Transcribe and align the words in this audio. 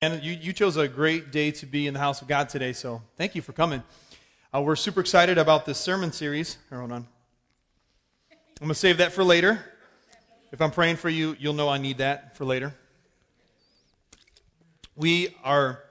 And 0.00 0.22
you, 0.22 0.32
you 0.32 0.52
chose 0.52 0.76
a 0.76 0.86
great 0.86 1.32
day 1.32 1.50
to 1.50 1.66
be 1.66 1.88
in 1.88 1.94
the 1.94 1.98
house 1.98 2.22
of 2.22 2.28
God 2.28 2.48
today, 2.48 2.72
so 2.72 3.02
thank 3.16 3.34
you 3.34 3.42
for 3.42 3.52
coming. 3.52 3.82
Uh, 4.54 4.60
we're 4.60 4.76
super 4.76 5.00
excited 5.00 5.38
about 5.38 5.66
this 5.66 5.76
sermon 5.76 6.12
series. 6.12 6.56
Here, 6.68 6.78
hold 6.78 6.92
on. 6.92 7.08
I'm 8.30 8.36
going 8.60 8.68
to 8.68 8.74
save 8.76 8.98
that 8.98 9.12
for 9.12 9.24
later. 9.24 9.58
If 10.52 10.62
I'm 10.62 10.70
praying 10.70 10.96
for 10.96 11.08
you, 11.08 11.34
you'll 11.40 11.54
know 11.54 11.68
I 11.68 11.78
need 11.78 11.98
that 11.98 12.36
for 12.36 12.44
later. 12.44 12.76
We 14.94 15.34
are 15.42 15.82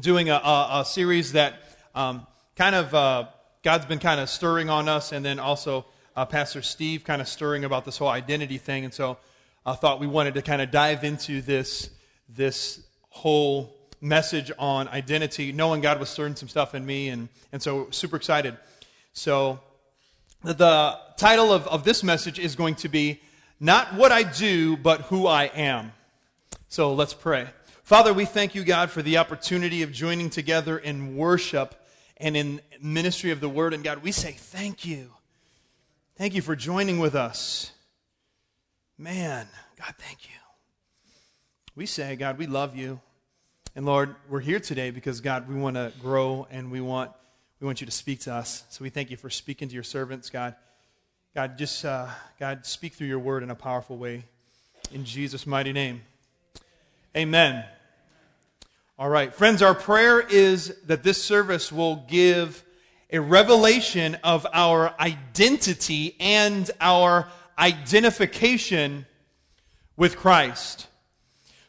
doing 0.00 0.30
a, 0.30 0.36
a, 0.36 0.68
a 0.80 0.84
series 0.86 1.32
that 1.32 1.60
um, 1.94 2.26
kind 2.56 2.74
of, 2.74 2.94
uh, 2.94 3.26
God's 3.62 3.84
been 3.84 3.98
kind 3.98 4.18
of 4.18 4.30
stirring 4.30 4.70
on 4.70 4.88
us, 4.88 5.12
and 5.12 5.22
then 5.22 5.38
also 5.38 5.84
uh, 6.16 6.24
Pastor 6.24 6.62
Steve 6.62 7.04
kind 7.04 7.20
of 7.20 7.28
stirring 7.28 7.64
about 7.64 7.84
this 7.84 7.98
whole 7.98 8.08
identity 8.08 8.56
thing. 8.56 8.86
And 8.86 8.94
so 8.94 9.18
I 9.66 9.74
thought 9.74 10.00
we 10.00 10.06
wanted 10.06 10.32
to 10.34 10.42
kind 10.42 10.62
of 10.62 10.70
dive 10.70 11.04
into 11.04 11.42
this, 11.42 11.90
this 12.30 12.80
whole 13.12 13.74
message 14.00 14.50
on 14.58 14.88
identity, 14.88 15.52
knowing 15.52 15.80
God 15.80 16.00
was 16.00 16.08
stirring 16.08 16.34
some 16.34 16.48
stuff 16.48 16.74
in 16.74 16.84
me, 16.84 17.08
and, 17.08 17.28
and 17.52 17.62
so 17.62 17.88
super 17.90 18.16
excited. 18.16 18.56
So, 19.12 19.60
the 20.42 20.98
title 21.16 21.52
of, 21.52 21.68
of 21.68 21.84
this 21.84 22.02
message 22.02 22.40
is 22.40 22.56
going 22.56 22.74
to 22.76 22.88
be 22.88 23.20
Not 23.60 23.94
What 23.94 24.10
I 24.10 24.24
Do, 24.24 24.76
but 24.76 25.02
Who 25.02 25.26
I 25.26 25.44
Am. 25.44 25.92
So, 26.68 26.92
let's 26.94 27.14
pray. 27.14 27.46
Father, 27.84 28.12
we 28.12 28.24
thank 28.24 28.54
you, 28.54 28.64
God, 28.64 28.90
for 28.90 29.02
the 29.02 29.18
opportunity 29.18 29.82
of 29.82 29.92
joining 29.92 30.30
together 30.30 30.78
in 30.78 31.16
worship 31.16 31.74
and 32.16 32.36
in 32.36 32.60
ministry 32.80 33.30
of 33.30 33.40
the 33.40 33.48
word. 33.48 33.74
And 33.74 33.84
God, 33.84 34.02
we 34.02 34.12
say 34.12 34.32
thank 34.32 34.84
you. 34.84 35.10
Thank 36.16 36.34
you 36.34 36.42
for 36.42 36.56
joining 36.56 36.98
with 36.98 37.14
us. 37.14 37.72
Man, 38.98 39.46
God, 39.78 39.94
thank 39.98 40.28
you. 40.28 40.41
We 41.74 41.86
say, 41.86 42.16
God, 42.16 42.36
we 42.36 42.46
love 42.46 42.76
you. 42.76 43.00
And 43.74 43.86
Lord, 43.86 44.14
we're 44.28 44.40
here 44.40 44.60
today 44.60 44.90
because, 44.90 45.22
God, 45.22 45.48
we 45.48 45.54
want 45.54 45.76
to 45.76 45.90
grow 46.02 46.46
and 46.50 46.70
we 46.70 46.82
want, 46.82 47.10
we 47.60 47.66
want 47.66 47.80
you 47.80 47.86
to 47.86 47.92
speak 47.92 48.20
to 48.20 48.34
us. 48.34 48.64
So 48.68 48.82
we 48.82 48.90
thank 48.90 49.10
you 49.10 49.16
for 49.16 49.30
speaking 49.30 49.68
to 49.68 49.74
your 49.74 49.82
servants, 49.82 50.28
God. 50.28 50.54
God, 51.34 51.56
just, 51.56 51.82
uh, 51.86 52.08
God, 52.38 52.66
speak 52.66 52.92
through 52.92 53.06
your 53.06 53.20
word 53.20 53.42
in 53.42 53.48
a 53.48 53.54
powerful 53.54 53.96
way. 53.96 54.24
In 54.92 55.06
Jesus' 55.06 55.46
mighty 55.46 55.72
name. 55.72 56.02
Amen. 57.16 57.64
All 58.98 59.08
right. 59.08 59.32
Friends, 59.32 59.62
our 59.62 59.74
prayer 59.74 60.20
is 60.20 60.76
that 60.88 61.02
this 61.02 61.22
service 61.22 61.72
will 61.72 62.04
give 62.06 62.62
a 63.10 63.18
revelation 63.18 64.18
of 64.22 64.46
our 64.52 64.94
identity 65.00 66.16
and 66.20 66.70
our 66.82 67.28
identification 67.58 69.06
with 69.96 70.18
Christ 70.18 70.88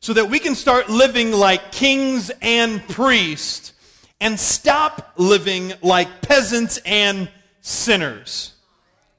so 0.04 0.12
that 0.12 0.30
we 0.30 0.38
can 0.38 0.54
start 0.54 0.90
living 0.90 1.32
like 1.32 1.72
kings 1.72 2.30
and 2.42 2.86
priests 2.90 3.72
and 4.20 4.38
stop 4.38 5.14
living 5.16 5.72
like 5.82 6.22
peasants 6.22 6.78
and 6.86 7.30
sinners. 7.62 8.54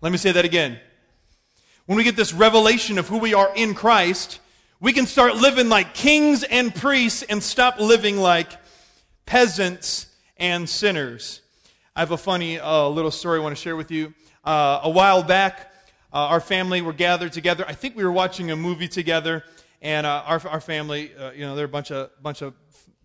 Let 0.03 0.13
me 0.13 0.19
say 0.19 0.33
that 0.33 0.45
again. 0.45 0.79
When 1.87 1.97
we 1.97 2.05
get 2.05 2.17
this 2.17 2.35
revelation 2.35 2.99
of 2.99 3.09
who 3.09 3.17
we 3.17 3.33
are 3.33 3.51
in 3.57 3.73
Christ, 3.73 4.41
we 4.79 4.93
can 4.93 5.07
start 5.07 5.37
living 5.37 5.71
like 5.71 5.95
kings 5.95 6.43
and 6.43 6.75
priests 6.75 7.23
and 7.23 7.43
stop 7.43 7.81
living 7.81 8.19
like 8.19 8.51
peasants 9.25 10.09
and 10.37 10.69
sinners. 10.69 11.41
I 11.97 12.01
have 12.01 12.11
a 12.11 12.19
funny 12.19 12.61
uh, 12.61 12.89
little 12.89 13.11
story 13.11 13.39
I 13.39 13.43
want 13.43 13.57
to 13.57 13.63
share 13.63 13.77
with 13.77 13.91
you. 13.91 14.13
Uh, 14.45 14.81
a 14.83 14.91
while 14.91 15.23
back, 15.23 15.73
uh, 16.13 16.17
our 16.17 16.41
family 16.41 16.83
were 16.83 16.93
gathered 16.93 17.33
together. 17.33 17.65
I 17.67 17.73
think 17.73 17.97
we 17.97 18.05
were 18.05 18.13
watching 18.13 18.51
a 18.51 18.57
movie 18.57 18.87
together, 18.87 19.45
and 19.85 20.07
uh, 20.07 20.23
our, 20.27 20.41
our 20.49 20.61
family, 20.63 21.13
uh, 21.15 21.33
you 21.33 21.43
know, 21.43 21.55
they're 21.55 21.67
a 21.67 21.69
bunch 21.69 21.93
of, 21.93 22.11
bunch 22.23 22.41
of, 22.41 22.55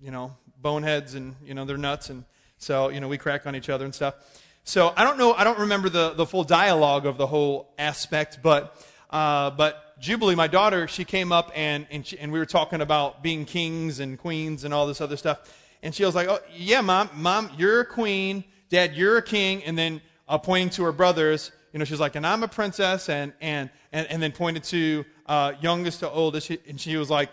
you 0.02 0.12
know, 0.12 0.36
boneheads 0.62 1.14
and, 1.14 1.36
you 1.44 1.54
know, 1.54 1.66
they're 1.66 1.78
nuts. 1.78 2.10
And 2.10 2.24
so, 2.58 2.88
you 2.88 3.02
know, 3.02 3.10
we 3.10 3.18
crack 3.18 3.46
on 3.46 3.56
each 3.56 3.70
other 3.70 3.84
and 3.84 3.94
stuff. 3.94 4.16
So 4.64 4.94
I 4.96 5.04
don't 5.04 5.18
know, 5.18 5.34
I 5.34 5.44
don't 5.44 5.60
remember 5.60 5.90
the, 5.90 6.12
the 6.12 6.26
full 6.26 6.46
dialogue 6.46 7.06
of 7.06 7.18
the 7.18 7.28
whole 7.28 7.74
aspect, 7.78 8.40
but, 8.42 8.82
uh, 9.10 9.52
but 9.52 10.00
Jubilee, 10.00 10.36
my 10.36 10.48
daughter, 10.48 10.88
she 10.88 11.04
came 11.04 11.34
up 11.34 11.52
and, 11.54 11.86
and, 11.92 12.08
she, 12.08 12.18
and 12.18 12.32
we 12.32 12.40
were 12.40 12.46
talking 12.46 12.80
about 12.80 13.22
being 13.22 13.44
kings 13.44 14.00
and 14.00 14.18
queens 14.18 14.64
and 14.64 14.74
all 14.74 14.88
this 14.88 15.02
other 15.02 15.18
stuff. 15.18 15.54
And 15.84 15.94
she 15.94 16.06
was 16.06 16.16
like, 16.16 16.30
oh, 16.30 16.40
yeah, 16.56 16.80
mom, 16.80 17.10
mom, 17.14 17.52
you're 17.58 17.82
a 17.82 17.86
queen. 17.86 18.46
Dad, 18.70 18.96
you're 18.96 19.18
a 19.18 19.22
king. 19.22 19.66
And 19.66 19.78
then 19.78 20.00
uh, 20.30 20.38
pointing 20.38 20.70
to 20.72 20.84
her 20.84 20.94
brothers, 20.94 21.52
you 21.72 21.80
know, 21.80 21.86
she's 21.86 22.00
like, 22.00 22.16
and 22.16 22.26
I'm 22.26 22.44
a 22.44 22.48
princess. 22.48 23.10
And, 23.10 23.34
and, 23.42 23.70
and, 23.92 24.08
and 24.08 24.22
then 24.22 24.32
pointed 24.32 24.64
to 24.66 25.06
uh, 25.26 25.54
youngest 25.62 26.00
to 26.00 26.10
oldest, 26.10 26.50
and 26.68 26.80
she 26.80 26.98
was 26.98 27.10
like, 27.10 27.30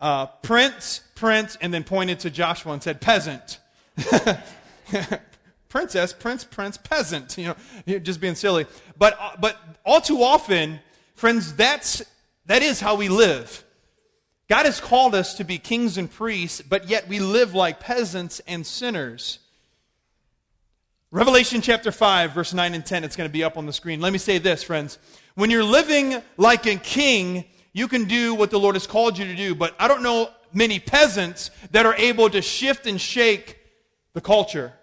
uh, 0.00 0.26
Prince, 0.26 1.00
Prince, 1.14 1.56
and 1.60 1.72
then 1.72 1.84
pointed 1.84 2.20
to 2.20 2.30
Joshua 2.30 2.72
and 2.72 2.82
said, 2.82 3.00
Peasant. 3.00 3.58
Princess, 5.68 6.12
Prince, 6.12 6.44
Prince, 6.44 6.78
Peasant. 6.78 7.36
You 7.36 7.54
know, 7.86 7.98
just 7.98 8.20
being 8.20 8.34
silly. 8.34 8.66
But, 8.96 9.16
uh, 9.20 9.32
but 9.40 9.58
all 9.84 10.00
too 10.00 10.22
often, 10.22 10.80
friends, 11.14 11.54
that's, 11.54 12.02
that 12.46 12.62
is 12.62 12.80
how 12.80 12.94
we 12.94 13.08
live. 13.08 13.64
God 14.48 14.64
has 14.64 14.80
called 14.80 15.14
us 15.14 15.34
to 15.34 15.44
be 15.44 15.58
kings 15.58 15.98
and 15.98 16.10
priests, 16.10 16.62
but 16.62 16.88
yet 16.88 17.06
we 17.06 17.18
live 17.18 17.54
like 17.54 17.80
peasants 17.80 18.40
and 18.46 18.66
sinners. 18.66 19.40
Revelation 21.10 21.62
chapter 21.62 21.90
5, 21.90 22.32
verse 22.32 22.52
9 22.52 22.74
and 22.74 22.84
10, 22.84 23.02
it's 23.02 23.16
going 23.16 23.26
to 23.26 23.32
be 23.32 23.42
up 23.42 23.56
on 23.56 23.64
the 23.64 23.72
screen. 23.72 23.98
Let 23.98 24.12
me 24.12 24.18
say 24.18 24.36
this, 24.36 24.62
friends. 24.62 24.98
When 25.36 25.48
you're 25.48 25.64
living 25.64 26.22
like 26.36 26.66
a 26.66 26.76
king, 26.76 27.46
you 27.72 27.88
can 27.88 28.04
do 28.04 28.34
what 28.34 28.50
the 28.50 28.60
Lord 28.60 28.74
has 28.74 28.86
called 28.86 29.16
you 29.16 29.24
to 29.24 29.34
do, 29.34 29.54
but 29.54 29.74
I 29.78 29.88
don't 29.88 30.02
know 30.02 30.28
many 30.52 30.78
peasants 30.78 31.50
that 31.70 31.86
are 31.86 31.94
able 31.94 32.28
to 32.28 32.42
shift 32.42 32.86
and 32.86 33.00
shake 33.00 33.56
the 34.12 34.20
culture. 34.20 34.74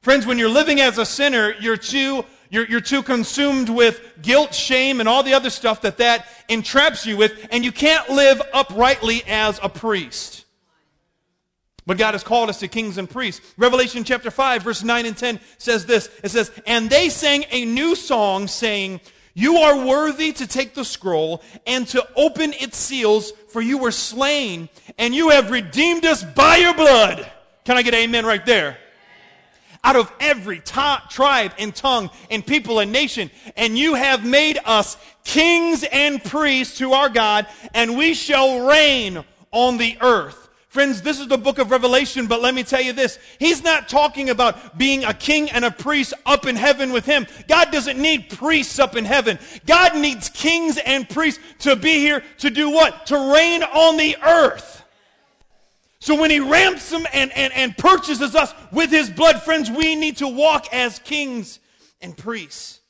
Friends, 0.00 0.26
when 0.26 0.36
you're 0.36 0.48
living 0.48 0.80
as 0.80 0.98
a 0.98 1.06
sinner, 1.06 1.54
you're 1.60 1.76
too, 1.76 2.24
you're, 2.50 2.66
you're 2.66 2.80
too 2.80 3.04
consumed 3.04 3.68
with 3.68 4.00
guilt, 4.20 4.52
shame, 4.52 4.98
and 4.98 5.08
all 5.08 5.22
the 5.22 5.34
other 5.34 5.50
stuff 5.50 5.82
that 5.82 5.98
that 5.98 6.26
entraps 6.48 7.06
you 7.06 7.16
with, 7.16 7.46
and 7.52 7.64
you 7.64 7.70
can't 7.70 8.10
live 8.10 8.42
uprightly 8.52 9.22
as 9.28 9.60
a 9.62 9.68
priest. 9.68 10.41
But 11.86 11.98
God 11.98 12.14
has 12.14 12.22
called 12.22 12.48
us 12.48 12.60
to 12.60 12.68
kings 12.68 12.96
and 12.96 13.10
priests. 13.10 13.54
Revelation 13.56 14.04
chapter 14.04 14.30
5, 14.30 14.62
verse 14.62 14.84
9 14.84 15.06
and 15.06 15.16
10 15.16 15.40
says 15.58 15.84
this. 15.84 16.08
It 16.22 16.30
says, 16.30 16.50
And 16.66 16.88
they 16.88 17.08
sang 17.08 17.44
a 17.50 17.64
new 17.64 17.96
song, 17.96 18.46
saying, 18.46 19.00
You 19.34 19.56
are 19.56 19.84
worthy 19.84 20.32
to 20.32 20.46
take 20.46 20.74
the 20.74 20.84
scroll 20.84 21.42
and 21.66 21.86
to 21.88 22.06
open 22.14 22.52
its 22.52 22.76
seals, 22.76 23.32
for 23.48 23.60
you 23.60 23.78
were 23.78 23.90
slain, 23.90 24.68
and 24.96 25.12
you 25.14 25.30
have 25.30 25.50
redeemed 25.50 26.04
us 26.04 26.22
by 26.22 26.56
your 26.58 26.74
blood. 26.74 27.30
Can 27.64 27.76
I 27.76 27.82
get 27.82 27.94
amen 27.94 28.26
right 28.26 28.44
there? 28.46 28.78
Out 29.84 29.96
of 29.96 30.12
every 30.20 30.60
ta- 30.60 31.04
tribe 31.10 31.52
and 31.58 31.74
tongue 31.74 32.10
and 32.30 32.46
people 32.46 32.78
and 32.78 32.92
nation, 32.92 33.28
and 33.56 33.76
you 33.76 33.94
have 33.94 34.24
made 34.24 34.60
us 34.64 34.96
kings 35.24 35.82
and 35.82 36.22
priests 36.22 36.78
to 36.78 36.92
our 36.92 37.08
God, 37.08 37.48
and 37.74 37.96
we 37.96 38.14
shall 38.14 38.68
reign 38.68 39.24
on 39.50 39.78
the 39.78 39.98
earth. 40.00 40.41
Friends, 40.72 41.02
this 41.02 41.20
is 41.20 41.28
the 41.28 41.36
book 41.36 41.58
of 41.58 41.70
Revelation, 41.70 42.26
but 42.26 42.40
let 42.40 42.54
me 42.54 42.62
tell 42.62 42.80
you 42.80 42.94
this. 42.94 43.18
He's 43.38 43.62
not 43.62 43.90
talking 43.90 44.30
about 44.30 44.78
being 44.78 45.04
a 45.04 45.12
king 45.12 45.50
and 45.50 45.66
a 45.66 45.70
priest 45.70 46.14
up 46.24 46.46
in 46.46 46.56
heaven 46.56 46.94
with 46.94 47.04
him. 47.04 47.26
God 47.46 47.70
doesn't 47.70 48.00
need 48.00 48.30
priests 48.30 48.78
up 48.78 48.96
in 48.96 49.04
heaven. 49.04 49.38
God 49.66 49.98
needs 49.98 50.30
kings 50.30 50.78
and 50.78 51.06
priests 51.06 51.42
to 51.58 51.76
be 51.76 51.98
here 51.98 52.24
to 52.38 52.48
do 52.48 52.70
what? 52.70 53.04
To 53.08 53.34
reign 53.34 53.62
on 53.62 53.98
the 53.98 54.16
earth. 54.24 54.82
So 55.98 56.18
when 56.18 56.30
he 56.30 56.40
ransoms 56.40 57.04
and, 57.12 57.30
and, 57.32 57.52
and 57.52 57.76
purchases 57.76 58.34
us 58.34 58.54
with 58.72 58.90
his 58.90 59.10
blood, 59.10 59.42
friends, 59.42 59.70
we 59.70 59.94
need 59.94 60.16
to 60.16 60.26
walk 60.26 60.72
as 60.72 60.98
kings 61.00 61.60
and 62.00 62.16
priests. 62.16 62.80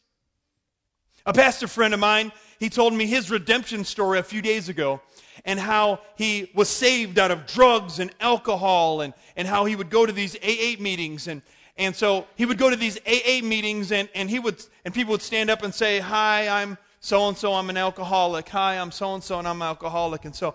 A 1.27 1.33
pastor 1.33 1.67
friend 1.67 1.93
of 1.95 1.99
mine, 1.99 2.31
he 2.61 2.71
told 2.71 2.95
me 2.95 3.07
his 3.07 3.29
redemption 3.29 3.85
story 3.85 4.21
a 4.21 4.23
few 4.23 4.41
days 4.41 4.69
ago 4.69 5.01
and 5.45 5.59
how 5.59 6.01
he 6.17 6.51
was 6.55 6.69
saved 6.69 7.19
out 7.19 7.31
of 7.31 7.47
drugs 7.47 7.99
and 7.99 8.11
alcohol 8.21 9.01
and, 9.01 9.15
and 9.37 9.49
how 9.49 9.65
he 9.65 9.77
would 9.77 9.91
go 9.91 10.07
to 10.07 10.13
these 10.13 10.37
AA 10.37 10.81
meetings 10.81 11.29
and, 11.29 11.43
and 11.77 11.97
so 11.97 12.27
he 12.37 12.47
would 12.47 12.59
go 12.59 12.71
to 12.71 12.77
these 12.77 12.99
AA 13.07 13.45
meetings 13.45 13.93
and, 13.93 14.09
and 14.15 14.29
he 14.29 14.39
would 14.39 14.63
and 14.85 14.93
people 14.95 15.13
would 15.13 15.23
stand 15.23 15.51
up 15.51 15.63
and 15.63 15.75
say, 15.75 16.01
Hi, 16.01 16.49
I'm 16.49 16.79
so 17.01 17.29
and 17.29 17.37
so, 17.37 17.55
I'm 17.55 17.71
an 17.71 17.77
alcoholic. 17.77 18.49
Hi, 18.51 18.79
I'm 18.79 18.93
so 18.93 19.15
and 19.15 19.25
so 19.25 19.39
and 19.39 19.49
I'm 19.49 19.63
alcoholic. 19.63 20.25
And 20.25 20.35
so 20.35 20.55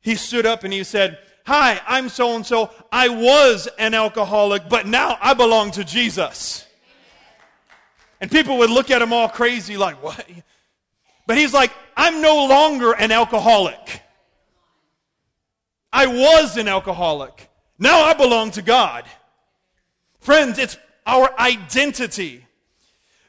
he 0.00 0.14
stood 0.14 0.46
up 0.46 0.64
and 0.64 0.72
he 0.72 0.82
said, 0.82 1.18
Hi, 1.46 1.80
I'm 1.86 2.08
so 2.08 2.34
and 2.34 2.44
so. 2.44 2.70
I 2.90 3.08
was 3.08 3.68
an 3.78 3.94
alcoholic, 3.94 4.68
but 4.68 4.86
now 4.86 5.16
I 5.20 5.34
belong 5.34 5.70
to 5.72 5.84
Jesus. 5.84 6.66
And 8.20 8.30
people 8.30 8.58
would 8.58 8.70
look 8.70 8.90
at 8.90 9.02
him 9.02 9.12
all 9.12 9.28
crazy, 9.28 9.76
like, 9.76 10.02
what? 10.02 10.26
But 11.26 11.36
he's 11.36 11.52
like, 11.52 11.70
I'm 11.96 12.20
no 12.20 12.46
longer 12.46 12.92
an 12.92 13.12
alcoholic. 13.12 14.02
I 15.92 16.06
was 16.06 16.56
an 16.56 16.68
alcoholic. 16.68 17.48
Now 17.78 18.02
I 18.02 18.14
belong 18.14 18.50
to 18.52 18.62
God. 18.62 19.04
Friends, 20.20 20.58
it's 20.58 20.76
our 21.06 21.38
identity. 21.38 22.44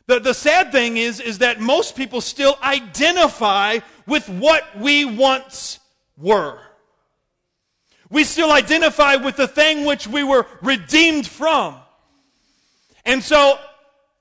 The, 0.07 0.19
the 0.19 0.33
sad 0.33 0.71
thing 0.71 0.97
is, 0.97 1.19
is 1.19 1.39
that 1.39 1.59
most 1.59 1.95
people 1.95 2.21
still 2.21 2.57
identify 2.63 3.79
with 4.05 4.27
what 4.29 4.63
we 4.77 5.05
once 5.05 5.79
were. 6.17 6.59
We 8.09 8.23
still 8.23 8.51
identify 8.51 9.17
with 9.17 9.35
the 9.35 9.47
thing 9.47 9.85
which 9.85 10.07
we 10.07 10.23
were 10.23 10.47
redeemed 10.61 11.27
from. 11.27 11.75
And 13.05 13.21
so, 13.21 13.59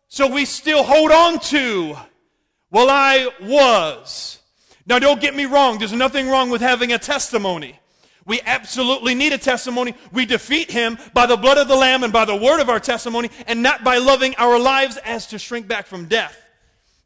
so 0.08 0.26
we 0.26 0.44
still 0.44 0.82
hold 0.82 1.12
on 1.12 1.38
to, 1.38 1.96
well, 2.70 2.90
I 2.90 3.30
was. 3.40 4.40
Now 4.86 4.98
don't 4.98 5.20
get 5.20 5.36
me 5.36 5.46
wrong. 5.46 5.78
There's 5.78 5.92
nothing 5.92 6.28
wrong 6.28 6.50
with 6.50 6.60
having 6.60 6.92
a 6.92 6.98
testimony. 6.98 7.78
We 8.26 8.40
absolutely 8.44 9.14
need 9.14 9.32
a 9.32 9.38
testimony. 9.38 9.94
We 10.12 10.26
defeat 10.26 10.70
him 10.70 10.98
by 11.14 11.26
the 11.26 11.36
blood 11.36 11.58
of 11.58 11.68
the 11.68 11.76
Lamb 11.76 12.02
and 12.02 12.12
by 12.12 12.24
the 12.24 12.34
word 12.34 12.60
of 12.60 12.68
our 12.68 12.80
testimony 12.80 13.30
and 13.46 13.62
not 13.62 13.84
by 13.84 13.98
loving 13.98 14.34
our 14.36 14.58
lives 14.58 14.96
as 14.98 15.28
to 15.28 15.38
shrink 15.38 15.68
back 15.68 15.86
from 15.86 16.06
death. 16.06 16.36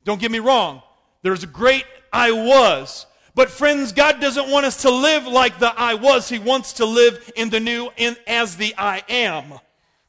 Don't 0.04 0.20
get 0.20 0.30
me 0.30 0.38
wrong. 0.38 0.82
There's 1.22 1.44
a 1.44 1.46
great 1.46 1.84
I 2.10 2.32
was. 2.32 3.04
But 3.34 3.50
friends, 3.50 3.92
God 3.92 4.20
doesn't 4.20 4.50
want 4.50 4.66
us 4.66 4.82
to 4.82 4.90
live 4.90 5.26
like 5.26 5.58
the 5.58 5.72
I 5.78 5.94
was. 5.94 6.28
He 6.28 6.38
wants 6.38 6.74
to 6.74 6.86
live 6.86 7.30
in 7.36 7.50
the 7.50 7.60
new 7.60 7.90
in, 7.98 8.16
as 8.26 8.56
the 8.56 8.74
I 8.76 9.02
am. 9.08 9.60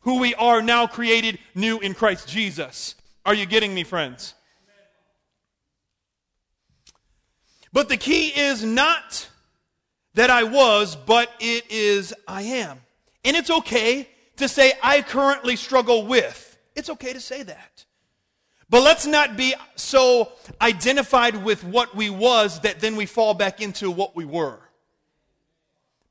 Who 0.02 0.20
we 0.20 0.34
are 0.36 0.62
now 0.62 0.88
created 0.88 1.40
new 1.54 1.80
in 1.80 1.94
Christ 1.94 2.28
Jesus. 2.28 2.96
Are 3.26 3.34
you 3.34 3.46
getting 3.46 3.74
me, 3.74 3.84
friends? 3.84 4.34
But 7.74 7.90
the 7.90 7.98
key 7.98 8.30
is 8.30 8.64
not 8.64 9.30
that 10.14 10.30
I 10.30 10.44
was, 10.44 10.96
but 10.96 11.32
it 11.40 11.70
is 11.70 12.14
I 12.28 12.44
am. 12.44 12.80
And 13.24 13.36
it's 13.38 13.50
okay 13.50 14.08
to 14.38 14.48
say 14.48 14.74
I 14.82 15.02
currently 15.02 15.56
struggle 15.56 16.06
with. 16.06 16.58
It's 16.76 16.90
okay 16.90 17.14
to 17.14 17.20
say 17.20 17.44
that. 17.44 17.86
But 18.70 18.84
let's 18.84 19.06
not 19.06 19.36
be 19.36 19.54
so 19.76 20.32
identified 20.62 21.44
with 21.44 21.64
what 21.64 21.94
we 21.94 22.10
was 22.10 22.62
that 22.62 22.80
then 22.80 22.96
we 22.96 23.06
fall 23.06 23.34
back 23.34 23.62
into 23.62 23.92
what 23.92 24.16
we 24.16 24.24
were. 24.24 24.60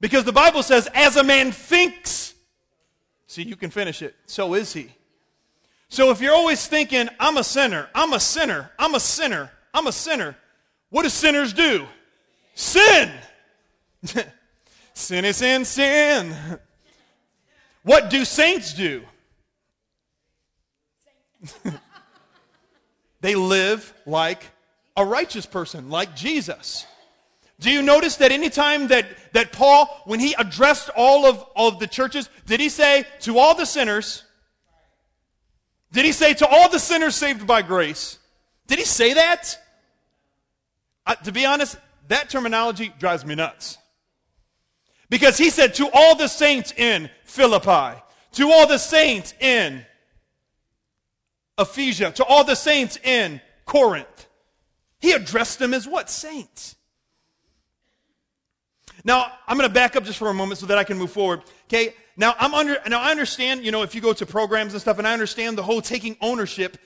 Because 0.01 0.25
the 0.25 0.33
Bible 0.33 0.63
says, 0.63 0.89
as 0.95 1.17
a 1.17 1.25
man 1.25 1.53
thinks, 1.53 2.35
see, 3.27 3.43
you 3.43 3.57
can 3.57 3.71
finish 3.71 4.03
it, 4.03 4.15
so 4.27 4.55
is 4.55 4.73
he. 4.73 4.91
So 5.89 6.11
if 6.11 6.21
you're 6.21 6.35
always 6.35 6.67
thinking, 6.67 7.09
I'm 7.19 7.37
a 7.37 7.45
sinner, 7.45 7.89
I'm 7.95 8.13
a 8.13 8.21
sinner, 8.21 8.71
I'm 8.79 8.95
a 8.95 9.01
sinner, 9.01 9.51
I'm 9.75 9.87
a 9.87 9.93
sinner, 9.93 10.37
what 10.91 11.03
do 11.03 11.09
sinners 11.09 11.53
do? 11.53 11.87
Sin. 12.55 13.11
sin 14.95 15.25
is 15.25 15.37
sin, 15.37 15.65
sin. 15.65 16.35
What 17.83 18.11
do 18.11 18.25
saints 18.25 18.75
do? 18.75 19.05
they 23.21 23.35
live 23.35 23.93
like 24.07 24.45
a 24.97 25.05
righteous 25.05 25.47
person, 25.47 25.91
like 25.91 26.15
Jesus. 26.15 26.87
Do 27.59 27.71
you 27.71 27.83
notice 27.83 28.17
that 28.17 28.33
anytime 28.33 28.89
that, 28.89 29.07
that 29.35 29.53
Paul, 29.53 30.03
when 30.07 30.19
he 30.19 30.35
addressed 30.39 30.89
all 30.97 31.27
of, 31.27 31.45
of 31.55 31.79
the 31.79 31.87
churches, 31.87 32.29
did 32.47 32.59
he 32.59 32.71
say 32.71 33.05
to 33.21 33.39
all 33.39 33.55
the 33.55 33.67
sinners, 33.67 34.25
did 35.93 36.05
he 36.05 36.13
say 36.13 36.33
to 36.35 36.47
all 36.47 36.71
the 36.71 36.79
sinners 36.79 37.17
saved 37.17 37.47
by 37.47 37.63
grace? 37.63 38.19
Did 38.67 38.79
he 38.79 38.85
say 38.85 39.15
that? 39.15 39.59
Uh, 41.07 41.17
to 41.17 41.33
be 41.33 41.45
honest, 41.45 41.77
that 42.09 42.31
terminology 42.31 42.93
drives 42.99 43.27
me 43.27 43.35
nuts. 43.35 43.77
Because 45.11 45.37
he 45.37 45.51
said 45.51 45.75
to 45.75 45.91
all 45.93 46.15
the 46.15 46.29
saints 46.29 46.73
in 46.77 47.11
Philippi, 47.25 48.01
to 48.33 48.51
all 48.51 48.67
the 48.67 48.79
saints 48.79 49.35
in 49.41 49.85
Ephesia, 51.59 52.15
to 52.15 52.25
all 52.25 52.45
the 52.45 52.55
saints 52.55 52.97
in 53.03 53.41
Corinth, 53.67 54.29
he 55.01 55.13
addressed 55.13 55.59
them 55.59 55.75
as 55.75 55.87
what? 55.87 56.09
Saints. 56.09 56.77
Now, 59.05 59.33
I'm 59.47 59.57
going 59.57 59.69
to 59.69 59.75
back 59.75 59.97
up 59.97 60.05
just 60.05 60.19
for 60.19 60.29
a 60.29 60.35
moment 60.35 60.59
so 60.59 60.67
that 60.67 60.79
I 60.79 60.85
can 60.85 60.99
move 60.99 61.11
forward. 61.11 61.43
Okay? 61.65 61.95
Now, 62.17 62.35
I'm 62.39 62.55
under, 62.55 62.79
now 62.87 63.01
I 63.01 63.11
understand, 63.11 63.65
you 63.65 63.73
know, 63.73 63.83
if 63.83 63.95
you 63.95 64.01
go 64.01 64.13
to 64.13 64.27
programs 64.27 64.75
and 64.75 64.81
stuff, 64.81 64.99
and 64.99 65.09
I 65.09 65.13
understand 65.13 65.57
the 65.57 65.63
whole 65.63 65.81
taking 65.81 66.17
ownership 66.21 66.77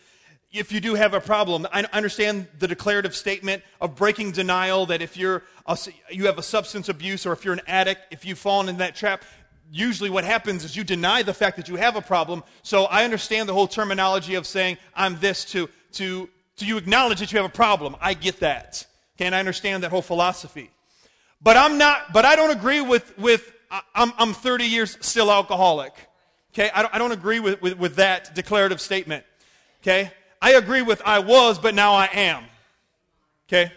if 0.54 0.70
you 0.70 0.80
do 0.80 0.94
have 0.94 1.12
a 1.14 1.20
problem. 1.20 1.66
I 1.72 1.84
understand 1.92 2.46
the 2.58 2.68
declarative 2.68 3.14
statement 3.14 3.62
of 3.80 3.96
breaking 3.96 4.30
denial 4.30 4.86
that 4.86 5.02
if 5.02 5.16
you're 5.16 5.42
a, 5.66 5.76
you 6.10 6.26
have 6.26 6.38
a 6.38 6.42
substance 6.42 6.88
abuse 6.88 7.26
or 7.26 7.32
if 7.32 7.44
you're 7.44 7.54
an 7.54 7.60
addict, 7.66 8.00
if 8.12 8.24
you've 8.24 8.38
fallen 8.38 8.68
in 8.68 8.76
that 8.78 8.94
trap, 8.94 9.24
usually 9.70 10.10
what 10.10 10.24
happens 10.24 10.64
is 10.64 10.76
you 10.76 10.84
deny 10.84 11.22
the 11.22 11.34
fact 11.34 11.56
that 11.56 11.68
you 11.68 11.74
have 11.76 11.96
a 11.96 12.00
problem. 12.00 12.44
So 12.62 12.84
I 12.84 13.04
understand 13.04 13.48
the 13.48 13.52
whole 13.52 13.66
terminology 13.66 14.36
of 14.36 14.46
saying 14.46 14.78
I'm 14.94 15.18
this 15.18 15.44
to 15.46 15.68
to 15.92 16.28
to 16.56 16.64
you 16.64 16.76
acknowledge 16.76 17.18
that 17.18 17.32
you 17.32 17.38
have 17.38 17.50
a 17.50 17.52
problem. 17.52 17.96
I 18.00 18.14
get 18.14 18.38
that. 18.40 18.86
Okay, 19.16 19.26
and 19.26 19.34
I 19.34 19.40
understand 19.40 19.82
that 19.82 19.90
whole 19.90 20.02
philosophy. 20.02 20.70
But 21.42 21.56
I'm 21.56 21.78
not 21.78 22.12
but 22.12 22.24
I 22.24 22.36
don't 22.36 22.50
agree 22.50 22.80
with 22.80 23.18
with 23.18 23.52
I'm 23.94 24.12
I'm 24.18 24.32
30 24.32 24.64
years 24.64 24.96
still 25.00 25.32
alcoholic. 25.32 25.94
Okay, 26.52 26.70
I 26.72 26.82
don't, 26.82 26.94
I 26.94 26.98
don't 26.98 27.10
agree 27.10 27.40
with, 27.40 27.60
with, 27.60 27.76
with 27.76 27.96
that 27.96 28.32
declarative 28.36 28.80
statement. 28.80 29.24
Okay? 29.82 30.12
I 30.44 30.50
agree 30.56 30.82
with 30.82 31.00
I 31.06 31.20
was, 31.20 31.58
but 31.58 31.74
now 31.74 31.94
I 31.94 32.04
am. 32.12 32.44
Okay? 33.48 33.72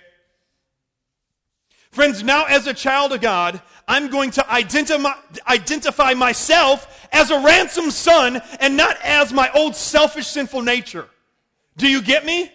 Friends, 1.92 2.22
now 2.22 2.44
as 2.44 2.68
a 2.68 2.74
child 2.74 3.14
of 3.14 3.22
God, 3.22 3.62
I'm 3.88 4.10
going 4.10 4.32
to 4.32 4.52
identify, 4.52 6.14
myself 6.14 7.08
as 7.14 7.32
a 7.32 7.40
ransomed 7.40 7.94
son 7.94 8.42
and 8.60 8.76
not 8.76 8.98
as 9.02 9.32
my 9.32 9.50
old 9.56 9.78
selfish 9.78 10.28
sinful 10.28 10.62
nature. 10.62 11.08
Do 11.78 11.88
you 11.88 12.02
get 12.02 12.26
me? 12.26 12.52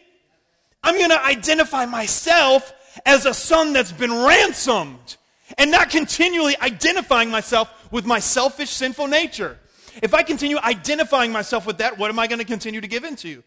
I'm 0.82 0.99
going 0.99 1.08
to 1.08 1.25
identify 1.25 1.87
myself 1.87 2.70
as 3.06 3.25
a 3.25 3.32
son 3.32 3.73
that's 3.73 3.93
been 3.93 4.12
ransomed 4.12 5.17
and 5.56 5.70
not 5.70 5.88
continually 5.88 6.55
identifying 6.61 7.31
myself 7.31 7.91
with 7.91 8.05
my 8.05 8.19
selfish 8.19 8.69
sinful 8.69 9.06
nature. 9.06 9.58
If 10.03 10.12
I 10.12 10.23
continue 10.23 10.58
identifying 10.58 11.32
myself 11.32 11.67
with 11.67 11.79
that, 11.79 11.97
what 11.97 12.11
am 12.11 12.19
I 12.19 12.26
going 12.26 12.41
to 12.41 12.44
continue 12.44 12.82
to 12.82 12.88
give 12.88 13.05
into? 13.05 13.43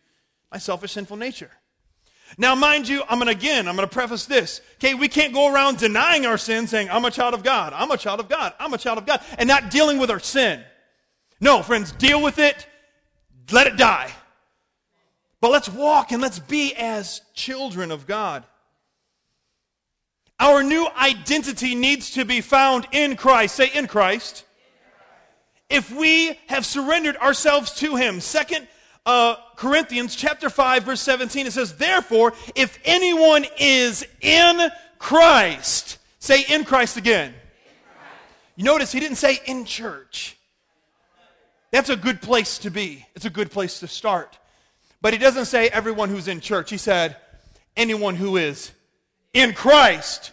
My 0.56 0.60
selfish, 0.60 0.94
sinful 0.94 1.18
nature. 1.18 1.52
Now, 2.38 2.56
mind 2.56 2.88
you, 2.88 3.04
I'm 3.10 3.20
going 3.20 3.26
to 3.28 3.34
again, 3.34 3.68
I'm 3.68 3.76
going 3.76 3.86
to 3.86 3.94
preface 3.94 4.26
this. 4.26 4.62
Okay, 4.76 4.94
we 4.94 5.10
can't 5.10 5.34
go 5.34 5.54
around 5.54 5.80
denying 5.80 6.26
our 6.26 6.38
sin, 6.38 6.66
saying, 6.66 6.90
I'm 6.90 7.04
a 7.04 7.12
child 7.12 7.34
of 7.34 7.44
God, 7.44 7.74
I'm 7.74 7.92
a 7.92 7.98
child 7.98 8.22
of 8.22 8.30
God, 8.30 8.54
I'm 8.58 8.74
a 8.74 8.78
child 8.78 8.98
of 8.98 9.06
God, 9.06 9.22
and 9.38 9.50
not 9.50 9.70
dealing 9.70 10.00
with 10.00 10.10
our 10.10 10.22
sin. 10.22 10.64
No, 11.42 11.62
friends, 11.62 11.92
deal 11.92 12.24
with 12.24 12.40
it, 12.40 12.70
let 13.52 13.68
it 13.68 13.76
die. 13.76 14.10
But 15.42 15.52
let's 15.52 15.68
walk 15.68 16.14
and 16.14 16.22
let's 16.22 16.40
be 16.40 16.74
as 16.74 17.20
children 17.34 17.92
of 17.92 18.08
God. 18.08 18.46
Our 20.40 20.64
new 20.64 20.88
identity 20.98 21.76
needs 21.76 22.12
to 22.12 22.24
be 22.24 22.40
found 22.40 22.88
in 22.94 23.18
Christ. 23.18 23.56
Say, 23.56 23.72
in 23.74 23.88
Christ. 23.88 24.46
If 25.70 25.92
we 25.92 26.40
have 26.48 26.66
surrendered 26.66 27.18
ourselves 27.18 27.72
to 27.80 27.98
Him. 27.98 28.22
Second 28.22 28.70
uh, 29.06 29.36
Corinthians 29.56 30.16
chapter 30.16 30.50
5 30.50 30.84
verse 30.84 31.02
17, 31.02 31.48
it 31.48 31.54
says, 31.54 31.76
Therefore, 31.76 32.34
if 32.56 32.80
anyone 32.84 33.46
is 33.60 34.06
in 34.22 34.70
Christ, 34.98 35.98
say 36.20 36.44
in 36.50 36.66
Christ 36.66 36.98
again. 36.98 37.34
You 38.56 38.64
notice 38.64 38.92
he 38.92 39.00
didn't 39.00 39.18
say 39.18 39.40
in 39.46 39.66
church. 39.66 40.38
That's 41.72 41.90
a 41.90 41.98
good 41.98 42.22
place 42.22 42.58
to 42.60 42.72
be. 42.72 43.06
It's 43.16 43.26
a 43.26 43.30
good 43.30 43.52
place 43.52 43.82
to 43.82 43.88
start. 43.88 44.38
But 45.02 45.14
he 45.14 45.20
doesn't 45.20 45.46
say 45.46 45.68
everyone 45.68 46.10
who's 46.10 46.28
in 46.28 46.40
church. 46.40 46.70
He 46.70 46.78
said 46.78 47.18
anyone 47.76 48.16
who 48.16 48.38
is 48.38 48.72
in 49.34 49.54
Christ. 49.54 50.32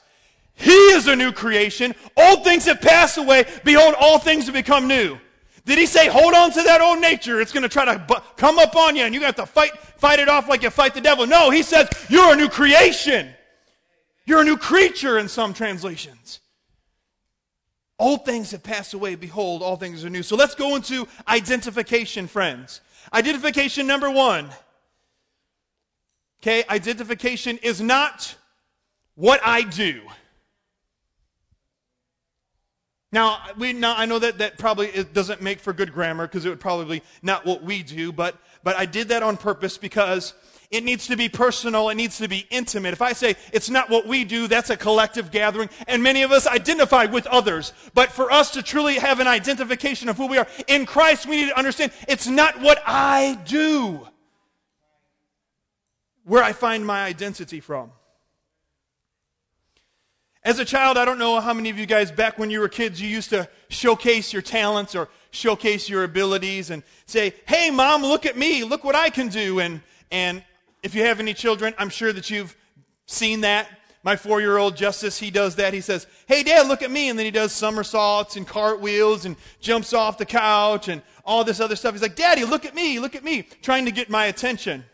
He 0.55 0.71
is 0.71 1.09
a 1.09 1.17
new 1.17 1.33
creation. 1.33 1.95
Old 2.17 2.45
things 2.45 2.67
have 2.67 2.81
passed 2.81 3.19
away. 3.19 3.45
Behold, 3.65 3.95
all 3.99 4.19
things 4.19 4.47
have 4.47 4.55
become 4.55 4.87
new. 4.87 5.19
Did 5.65 5.79
he 5.79 5.87
say, 5.87 6.09
hold 6.09 6.35
on 6.35 6.51
to 6.53 6.63
that 6.63 6.81
old 6.81 7.01
nature? 7.01 7.41
It's 7.41 7.53
going 7.53 7.63
to 7.63 7.69
try 7.69 7.85
to 7.85 7.99
bu- 7.99 8.21
come 8.37 8.59
up 8.59 8.75
on 8.75 8.97
you 8.97 9.05
and 9.05 9.15
you 9.15 9.21
have 9.21 9.37
to 9.37 9.47
fight, 9.47 9.77
fight 9.97 10.19
it 10.19 10.29
off 10.29 10.49
like 10.49 10.63
you 10.63 10.71
fight 10.71 10.95
the 10.95 11.01
devil. 11.01 11.27
No, 11.27 11.51
he 11.51 11.63
says, 11.63 11.89
you're 12.09 12.33
a 12.33 12.37
new 12.37 12.49
creation. 12.49 13.29
You're 14.27 14.41
a 14.41 14.45
new 14.45 14.57
creature 14.57 15.19
in 15.19 15.29
some 15.29 15.55
translations. 15.55 16.41
Old 17.99 18.25
things 18.25 18.51
have 18.51 18.65
passed 18.65 18.95
away. 18.95 19.15
Behold, 19.15 19.63
all 19.63 19.77
things 19.77 20.05
are 20.05 20.11
new. 20.11 20.25
So 20.25 20.35
let's 20.35 20.57
go 20.57 20.75
into 20.75 21.07
identification, 21.29 22.27
friends. 22.27 22.81
Identification 23.13 23.87
number 23.87 24.11
one. 24.11 24.49
Okay, 26.43 26.65
identification 26.69 27.59
is 27.59 27.81
not 27.81 28.35
what 29.15 29.41
I 29.45 29.63
do. 29.63 30.01
Now, 33.13 33.41
we, 33.59 33.75
now 33.75 33.95
I 33.97 34.07
know 34.07 34.19
that 34.19 34.39
that 34.39 34.59
probably 34.59 34.91
doesn't 35.13 35.43
make 35.43 35.61
for 35.61 35.75
good 35.75 35.93
grammar 35.93 36.27
because 36.27 36.47
it 36.47 36.49
would 36.49 36.61
probably 36.61 37.03
not 37.21 37.45
what 37.45 37.63
we 37.63 37.83
do, 37.83 38.11
but, 38.11 38.37
but 38.65 38.75
I 38.77 38.87
did 38.87 39.09
that 39.09 39.23
on 39.23 39.37
purpose 39.37 39.77
because 39.77 40.33
it 40.71 40.83
needs 40.83 41.07
to 41.09 41.17
be 41.17 41.29
personal. 41.29 41.91
It 41.91 41.97
needs 41.97 42.17
to 42.19 42.29
be 42.29 42.47
intimate. 42.49 42.95
If 42.95 43.03
I 43.03 43.13
say 43.13 43.37
it's 43.53 43.69
not 43.69 43.91
what 43.91 44.07
we 44.07 44.25
do, 44.25 44.49
that's 44.49 44.71
a 44.71 44.77
collective 44.79 45.31
gathering, 45.31 45.69
and 45.87 46.03
many 46.03 46.23
of 46.23 46.33
us 46.33 46.47
identify 46.47 47.05
with 47.05 47.27
others. 47.27 47.75
But 47.93 48.11
for 48.11 48.33
us 48.33 48.53
to 48.53 48.63
truly 48.63 48.95
have 48.95 49.21
an 49.21 49.27
identification 49.27 50.09
of 50.09 50.17
who 50.17 50.27
we 50.27 50.39
are 50.39 50.49
in 50.67 50.87
Christ, 50.87 51.27
we 51.27 51.37
need 51.37 51.49
to 51.51 51.59
understand 51.59 51.93
it's 52.09 52.27
not 52.27 52.61
what 52.63 52.83
I 52.87 53.39
do 53.45 54.09
where 56.25 56.43
I 56.43 56.53
find 56.55 56.87
my 56.87 57.05
identity 57.05 57.61
from. 57.61 57.91
As 60.45 60.59
a 60.59 60.65
child, 60.65 60.99
I 60.99 61.05
don't 61.05 61.21
know 61.21 61.39
how 61.39 61.55
many 61.55 61.71
of 61.71 61.79
you 61.79 61.87
guys, 61.87 62.11
back 62.11 62.37
when 62.37 62.51
you 62.51 62.59
were 62.59 62.69
kids, 62.69 63.01
you 63.01 63.09
used 63.09 63.31
to 63.31 63.49
showcase 63.69 64.33
your 64.33 64.43
talents 64.43 64.97
or 64.97 65.09
showcase 65.31 65.89
your 65.89 66.03
abilities 66.03 66.71
and 66.71 66.83
say, 67.07 67.35
hey, 67.47 67.71
mom, 67.71 68.03
look 68.03 68.27
at 68.27 68.37
me, 68.37 68.65
look 68.65 68.83
what 68.83 68.97
I 68.97 69.09
can 69.09 69.29
do. 69.29 69.61
And, 69.61 69.81
and 70.11 70.43
if 70.83 70.97
you 70.97 71.05
have 71.05 71.21
any 71.21 71.33
children, 71.33 71.75
I'm 71.79 71.91
sure 71.91 72.13
that 72.13 72.29
you've 72.29 72.57
seen 73.07 73.43
that. 73.43 73.69
My 74.03 74.17
four 74.17 74.41
year 74.41 74.59
old 74.59 74.77
Justice, 74.77 75.17
he 75.17 75.31
does 75.31 75.55
that. 75.57 75.73
He 75.73 75.81
says, 75.81 76.09
Hey, 76.27 76.43
Dad, 76.43 76.67
look 76.67 76.83
at 76.83 76.91
me. 76.91 77.09
And 77.09 77.17
then 77.17 77.25
he 77.25 77.31
does 77.31 77.53
somersaults 77.53 78.35
and 78.35 78.45
cartwheels 78.45 79.25
and 79.25 79.37
jumps 79.61 79.93
off 79.93 80.19
the 80.19 80.27
couch 80.27 80.89
and 80.89 81.03
all 81.25 81.45
this 81.45 81.61
other 81.61 81.77
stuff. 81.77 81.93
He's 81.95 82.03
like, 82.03 82.17
Daddy, 82.17 82.45
look 82.45 82.65
at 82.65 82.75
me, 82.75 82.99
look 82.99 83.15
at 83.15 83.23
me, 83.23 83.43
trying 83.63 83.85
to 83.85 83.93
get 83.93 84.11
my 84.11 84.25
attention. 84.25 84.85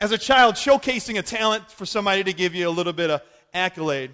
As 0.00 0.10
a 0.10 0.18
child, 0.18 0.56
showcasing 0.56 1.20
a 1.20 1.22
talent 1.22 1.70
for 1.70 1.86
somebody 1.86 2.24
to 2.24 2.32
give 2.32 2.52
you 2.52 2.68
a 2.68 2.70
little 2.70 2.92
bit 2.92 3.10
of 3.10 3.20
accolade. 3.54 4.10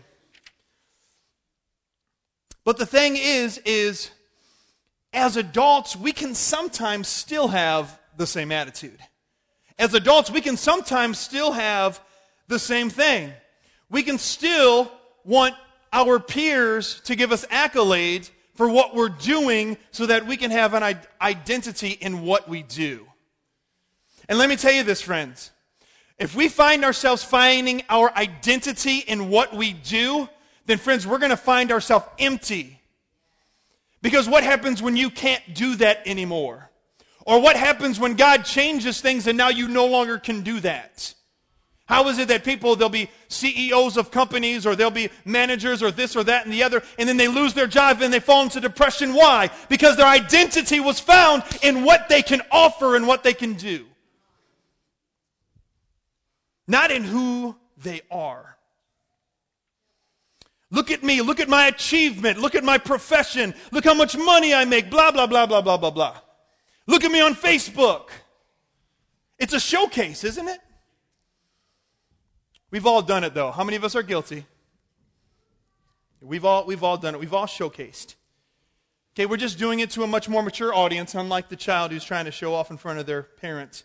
But 2.67 2.79
the 2.79 2.85
thing 2.85 3.17
is, 3.17 3.59
is 3.65 4.11
as 5.13 5.37
adults, 5.37 5.95
we 5.95 6.13
can 6.13 6.35
sometimes 6.35 7.07
still 7.07 7.47
have 7.47 7.97
the 8.17 8.27
same 8.27 8.51
attitude. 8.51 8.99
As 9.79 9.95
adults, 9.95 10.33
we 10.33 10.41
can 10.41 10.57
sometimes 10.57 11.17
still 11.17 11.53
have 11.53 12.01
the 12.49 12.59
same 12.59 12.91
thing. 12.91 13.33
We 13.89 14.03
can 14.03 14.19
still 14.19 14.91
want 15.25 15.55
our 15.93 16.19
peers 16.19 17.01
to 17.03 17.15
give 17.15 17.31
us 17.31 17.47
accolades 17.47 18.33
for 18.57 18.69
what 18.69 18.97
we're 18.97 19.11
doing 19.11 19.77
so 19.93 20.07
that 20.07 20.27
we 20.27 20.37
can 20.37 20.51
have 20.51 20.75
an 20.75 20.99
identity 21.23 21.91
in 21.91 22.23
what 22.23 22.49
we 22.49 22.65
do. 22.65 23.07
And 24.29 24.41
let 24.41 24.49
me 24.49 24.57
tell 24.57 24.73
you 24.73 24.83
this, 24.83 25.01
friends. 25.01 25.53
If 26.19 26.35
we 26.35 26.49
find 26.49 26.85
ourselves 26.85 27.23
finding 27.23 27.85
our 27.89 28.13
identity 28.17 29.05
in 29.07 29.31
what 29.31 29.55
we 29.55 29.73
do, 29.73 30.29
then, 30.67 30.79
friends, 30.79 31.07
we're 31.07 31.19
going 31.19 31.31
to 31.31 31.37
find 31.37 31.73
ourselves 31.73 32.07
empty. 32.19 32.81
Because 34.03 34.29
what 34.29 34.45
happens 34.45 34.83
when 34.83 34.97
you 34.97 35.11
can't 35.11 35.43
do 35.55 35.77
that 35.77 36.07
anymore? 36.07 36.71
Or 37.25 37.41
what 37.41 37.57
happens 37.57 37.99
when 37.99 38.15
God 38.15 38.45
changes 38.45 39.01
things 39.01 39.27
and 39.27 39.37
now 39.37 39.49
you 39.49 39.69
no 39.69 39.87
longer 39.87 40.19
can 40.19 40.43
do 40.43 40.61
that? 40.61 41.13
How 41.87 42.09
is 42.09 42.19
it 42.19 42.29
that 42.29 42.45
people, 42.45 42.75
they'll 42.75 42.89
be 42.89 43.11
CEOs 43.29 43.97
of 43.97 44.11
companies 44.11 44.67
or 44.67 44.75
they'll 44.75 44.91
be 44.91 45.09
managers 45.25 45.85
or 45.85 45.93
this 45.93 46.17
or 46.17 46.25
that 46.25 46.45
and 46.45 46.53
the 46.53 46.65
other, 46.65 46.83
and 46.99 47.09
then 47.09 47.17
they 47.17 47.29
lose 47.29 47.55
their 47.55 47.69
job 47.69 48.03
and 48.03 48.13
they 48.13 48.19
fall 48.19 48.43
into 48.43 48.61
depression? 48.61 49.15
Why? 49.15 49.51
Because 49.69 49.97
their 49.97 50.07
identity 50.07 50.81
was 50.81 50.99
found 50.99 51.45
in 51.63 51.85
what 51.85 52.09
they 52.09 52.23
can 52.23 52.43
offer 52.51 52.97
and 52.97 53.07
what 53.07 53.23
they 53.23 53.35
can 53.35 53.55
do, 53.55 53.87
not 56.67 56.91
in 56.91 57.05
who 57.05 57.55
they 57.77 58.01
are. 58.11 58.56
Look 60.71 60.91
at 60.91 61.03
me. 61.03 61.21
Look 61.23 61.41
at 61.41 61.49
my 61.49 61.67
achievement. 61.67 62.39
Look 62.39 62.55
at 62.55 62.65
my 62.65 62.79
profession. 62.79 63.55
Look 63.71 63.85
how 63.85 63.95
much 63.95 64.17
money 64.17 64.53
I 64.53 64.65
make. 64.65 64.91
Blah, 64.91 65.13
blah, 65.13 65.27
blah, 65.27 65.47
blah, 65.47 65.61
blah, 65.61 65.77
blah, 65.77 65.91
blah. 65.91 66.17
Look 66.87 67.05
at 67.05 67.11
me 67.11 67.21
on 67.21 67.35
Facebook. 67.35 68.09
It's 69.39 69.53
a 69.53 69.61
showcase, 69.61 70.25
isn't 70.25 70.49
it? 70.49 70.61
We've 72.71 72.87
all 72.87 73.03
done 73.03 73.23
it, 73.25 73.35
though. 73.35 73.51
How 73.51 73.65
many 73.65 73.77
of 73.77 73.85
us 73.85 73.95
are 73.95 74.03
guilty? 74.03 74.45
We've 76.21 76.45
all, 76.45 76.67
we've 76.67 76.83
all 76.83 76.97
done 76.97 77.15
it. 77.15 77.21
We've 77.21 77.35
all 77.35 77.47
showcased. 77.47 78.15
Okay, 79.15 79.27
we're 79.27 79.37
just 79.37 79.59
doing 79.59 79.81
it 79.81 79.91
to 79.91 80.03
a 80.03 80.07
much 80.07 80.29
more 80.29 80.43
mature 80.43 80.75
audience, 80.75 81.15
unlike 81.15 81.49
the 81.49 81.57
child 81.57 81.93
who's 81.93 82.05
trying 82.05 82.25
to 82.25 82.31
show 82.31 82.55
off 82.55 82.71
in 82.71 82.77
front 82.77 82.99
of 82.99 83.07
their 83.07 83.23
parents. 83.23 83.85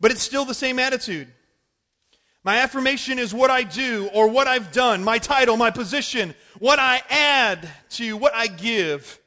But 0.00 0.10
it's 0.10 0.22
still 0.22 0.44
the 0.44 0.54
same 0.54 0.78
attitude. 0.78 1.28
My 2.46 2.58
affirmation 2.58 3.18
is 3.18 3.34
what 3.34 3.50
I 3.50 3.64
do 3.64 4.08
or 4.14 4.28
what 4.28 4.46
I've 4.46 4.70
done, 4.70 5.02
my 5.02 5.18
title, 5.18 5.56
my 5.56 5.72
position, 5.72 6.32
what 6.60 6.78
I 6.78 7.02
add 7.10 7.68
to 7.90 8.16
what 8.16 8.36
I 8.36 8.46
give. 8.46 9.18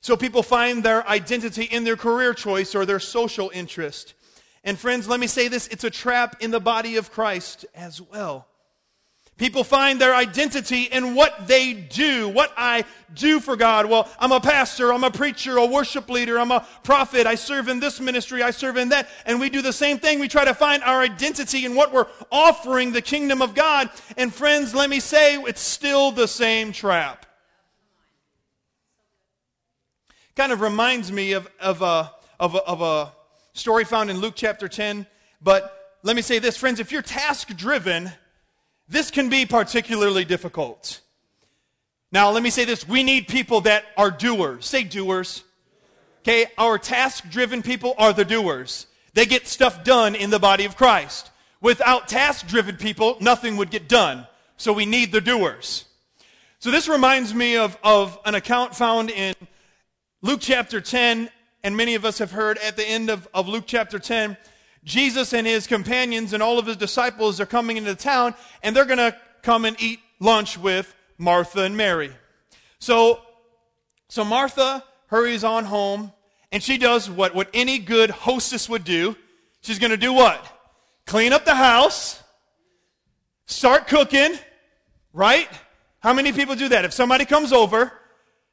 So 0.00 0.16
people 0.16 0.44
find 0.44 0.84
their 0.84 1.04
identity 1.08 1.64
in 1.64 1.82
their 1.82 1.96
career 1.96 2.32
choice 2.32 2.76
or 2.76 2.86
their 2.86 3.00
social 3.00 3.50
interest. 3.52 4.14
And 4.62 4.78
friends, 4.78 5.08
let 5.08 5.18
me 5.18 5.26
say 5.26 5.48
this 5.48 5.66
it's 5.72 5.82
a 5.82 5.90
trap 5.90 6.36
in 6.38 6.52
the 6.52 6.60
body 6.60 6.94
of 6.94 7.10
Christ 7.10 7.66
as 7.74 8.00
well. 8.00 8.46
People 9.40 9.64
find 9.64 9.98
their 9.98 10.14
identity 10.14 10.82
in 10.82 11.14
what 11.14 11.48
they 11.48 11.72
do, 11.72 12.28
what 12.28 12.52
I 12.58 12.84
do 13.14 13.40
for 13.40 13.56
God. 13.56 13.86
Well, 13.86 14.06
I'm 14.18 14.32
a 14.32 14.40
pastor, 14.40 14.92
I'm 14.92 15.02
a 15.02 15.10
preacher, 15.10 15.56
a 15.56 15.64
worship 15.64 16.10
leader, 16.10 16.38
I'm 16.38 16.50
a 16.50 16.66
prophet, 16.82 17.26
I 17.26 17.36
serve 17.36 17.68
in 17.68 17.80
this 17.80 18.00
ministry, 18.00 18.42
I 18.42 18.50
serve 18.50 18.76
in 18.76 18.90
that. 18.90 19.08
And 19.24 19.40
we 19.40 19.48
do 19.48 19.62
the 19.62 19.72
same 19.72 19.98
thing. 19.98 20.20
We 20.20 20.28
try 20.28 20.44
to 20.44 20.52
find 20.52 20.82
our 20.82 21.00
identity 21.00 21.64
in 21.64 21.74
what 21.74 21.90
we're 21.90 22.04
offering 22.30 22.92
the 22.92 23.00
kingdom 23.00 23.40
of 23.40 23.54
God. 23.54 23.88
And 24.18 24.30
friends, 24.30 24.74
let 24.74 24.90
me 24.90 25.00
say, 25.00 25.36
it's 25.36 25.62
still 25.62 26.12
the 26.12 26.28
same 26.28 26.70
trap. 26.70 27.24
Kind 30.36 30.52
of 30.52 30.60
reminds 30.60 31.10
me 31.10 31.32
of, 31.32 31.48
of, 31.60 31.80
a, 31.80 32.12
of, 32.38 32.56
a, 32.56 32.62
of 32.64 32.82
a 32.82 33.12
story 33.54 33.84
found 33.84 34.10
in 34.10 34.18
Luke 34.18 34.34
chapter 34.36 34.68
10. 34.68 35.06
But 35.40 35.96
let 36.02 36.14
me 36.14 36.20
say 36.20 36.40
this, 36.40 36.58
friends, 36.58 36.78
if 36.78 36.92
you're 36.92 37.00
task 37.00 37.48
driven, 37.56 38.12
this 38.90 39.10
can 39.10 39.28
be 39.30 39.46
particularly 39.46 40.24
difficult. 40.24 41.00
Now, 42.12 42.30
let 42.30 42.42
me 42.42 42.50
say 42.50 42.64
this 42.64 42.86
we 42.86 43.02
need 43.02 43.28
people 43.28 43.62
that 43.62 43.84
are 43.96 44.10
doers. 44.10 44.66
Say 44.66 44.84
doers. 44.84 45.44
Okay, 46.22 46.46
our 46.58 46.76
task 46.76 47.30
driven 47.30 47.62
people 47.62 47.94
are 47.96 48.12
the 48.12 48.26
doers. 48.26 48.86
They 49.14 49.24
get 49.24 49.48
stuff 49.48 49.84
done 49.84 50.14
in 50.14 50.28
the 50.28 50.38
body 50.38 50.66
of 50.66 50.76
Christ. 50.76 51.30
Without 51.62 52.08
task 52.08 52.46
driven 52.46 52.76
people, 52.76 53.16
nothing 53.20 53.56
would 53.56 53.70
get 53.70 53.88
done. 53.88 54.26
So 54.58 54.72
we 54.72 54.84
need 54.84 55.12
the 55.12 55.20
doers. 55.22 55.86
So 56.58 56.70
this 56.70 56.88
reminds 56.88 57.32
me 57.32 57.56
of, 57.56 57.78
of 57.82 58.18
an 58.26 58.34
account 58.34 58.76
found 58.76 59.10
in 59.10 59.34
Luke 60.20 60.40
chapter 60.42 60.80
10 60.80 61.30
and 61.62 61.76
many 61.76 61.94
of 61.94 62.04
us 62.04 62.18
have 62.18 62.32
heard 62.32 62.58
at 62.58 62.76
the 62.76 62.86
end 62.86 63.10
of, 63.10 63.28
of 63.34 63.48
Luke 63.48 63.64
chapter 63.66 63.98
10, 63.98 64.36
Jesus 64.84 65.32
and 65.32 65.46
his 65.46 65.66
companions 65.66 66.32
and 66.32 66.42
all 66.42 66.58
of 66.58 66.66
his 66.66 66.76
disciples 66.76 67.40
are 67.40 67.46
coming 67.46 67.76
into 67.76 67.94
town 67.94 68.34
and 68.62 68.74
they're 68.74 68.84
going 68.84 68.98
to 68.98 69.14
come 69.42 69.64
and 69.64 69.80
eat 69.80 70.00
lunch 70.18 70.56
with 70.56 70.94
Martha 71.18 71.62
and 71.62 71.76
Mary. 71.76 72.10
So, 72.78 73.20
so 74.08 74.24
Martha 74.24 74.82
hurries 75.06 75.44
on 75.44 75.64
home 75.64 76.12
and 76.52 76.62
she 76.62 76.78
does 76.78 77.10
what, 77.10 77.34
what 77.34 77.48
any 77.52 77.78
good 77.78 78.10
hostess 78.10 78.68
would 78.68 78.84
do. 78.84 79.16
She's 79.60 79.78
going 79.78 79.90
to 79.90 79.96
do 79.96 80.12
what? 80.12 80.44
Clean 81.06 81.32
up 81.32 81.44
the 81.44 81.54
house, 81.54 82.22
start 83.46 83.86
cooking, 83.86 84.32
right? 85.12 85.48
How 86.00 86.14
many 86.14 86.32
people 86.32 86.54
do 86.54 86.68
that? 86.68 86.84
If 86.84 86.92
somebody 86.92 87.26
comes 87.26 87.52
over, 87.52 87.92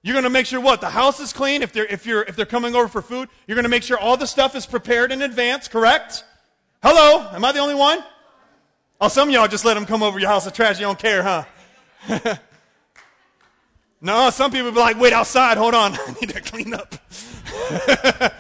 you're 0.04 0.14
going 0.14 0.24
to 0.24 0.30
make 0.30 0.46
sure 0.46 0.62
what? 0.62 0.82
The 0.82 0.90
house 0.90 1.20
is 1.20 1.34
clean. 1.34 1.62
If 1.62 1.74
they're, 1.74 1.86
if, 1.86 2.06
you're, 2.06 2.24
if 2.24 2.36
they're 2.36 2.46
coming 2.46 2.76
over 2.76 2.88
for 2.88 3.02
food, 3.02 3.30
you're 3.48 3.56
going 3.56 3.64
to 3.64 3.70
make 3.70 3.84
sure 3.84 3.98
all 3.98 4.18
the 4.18 4.28
stuff 4.28 4.56
is 4.56 4.66
prepared 4.66 5.12
in 5.12 5.22
advance, 5.22 5.68
correct? 5.68 6.24
Hello? 6.84 7.28
Am 7.34 7.44
I 7.44 7.52
the 7.52 7.60
only 7.60 7.76
one? 7.76 8.04
Oh, 9.02 9.08
some 9.08 9.30
of 9.30 9.34
y'all 9.34 9.48
just 9.48 9.66
let 9.66 9.74
them 9.74 9.86
come 9.86 10.02
over 10.02 10.20
your 10.20 10.30
house 10.30 10.48
of 10.48 10.54
trash. 10.54 10.80
You 10.80 10.86
don't 10.86 11.00
care, 11.00 11.24
huh? 11.24 11.44
no, 14.02 14.30
some 14.30 14.52
people 14.52 14.72
be 14.72 14.80
like, 14.80 15.00
wait 15.00 15.14
outside. 15.14 15.58
Hold 15.58 15.74
on. 15.74 15.94
I 16.08 16.16
need 16.22 16.30
to 16.30 16.42
clean 16.42 16.74
up. 16.74 16.96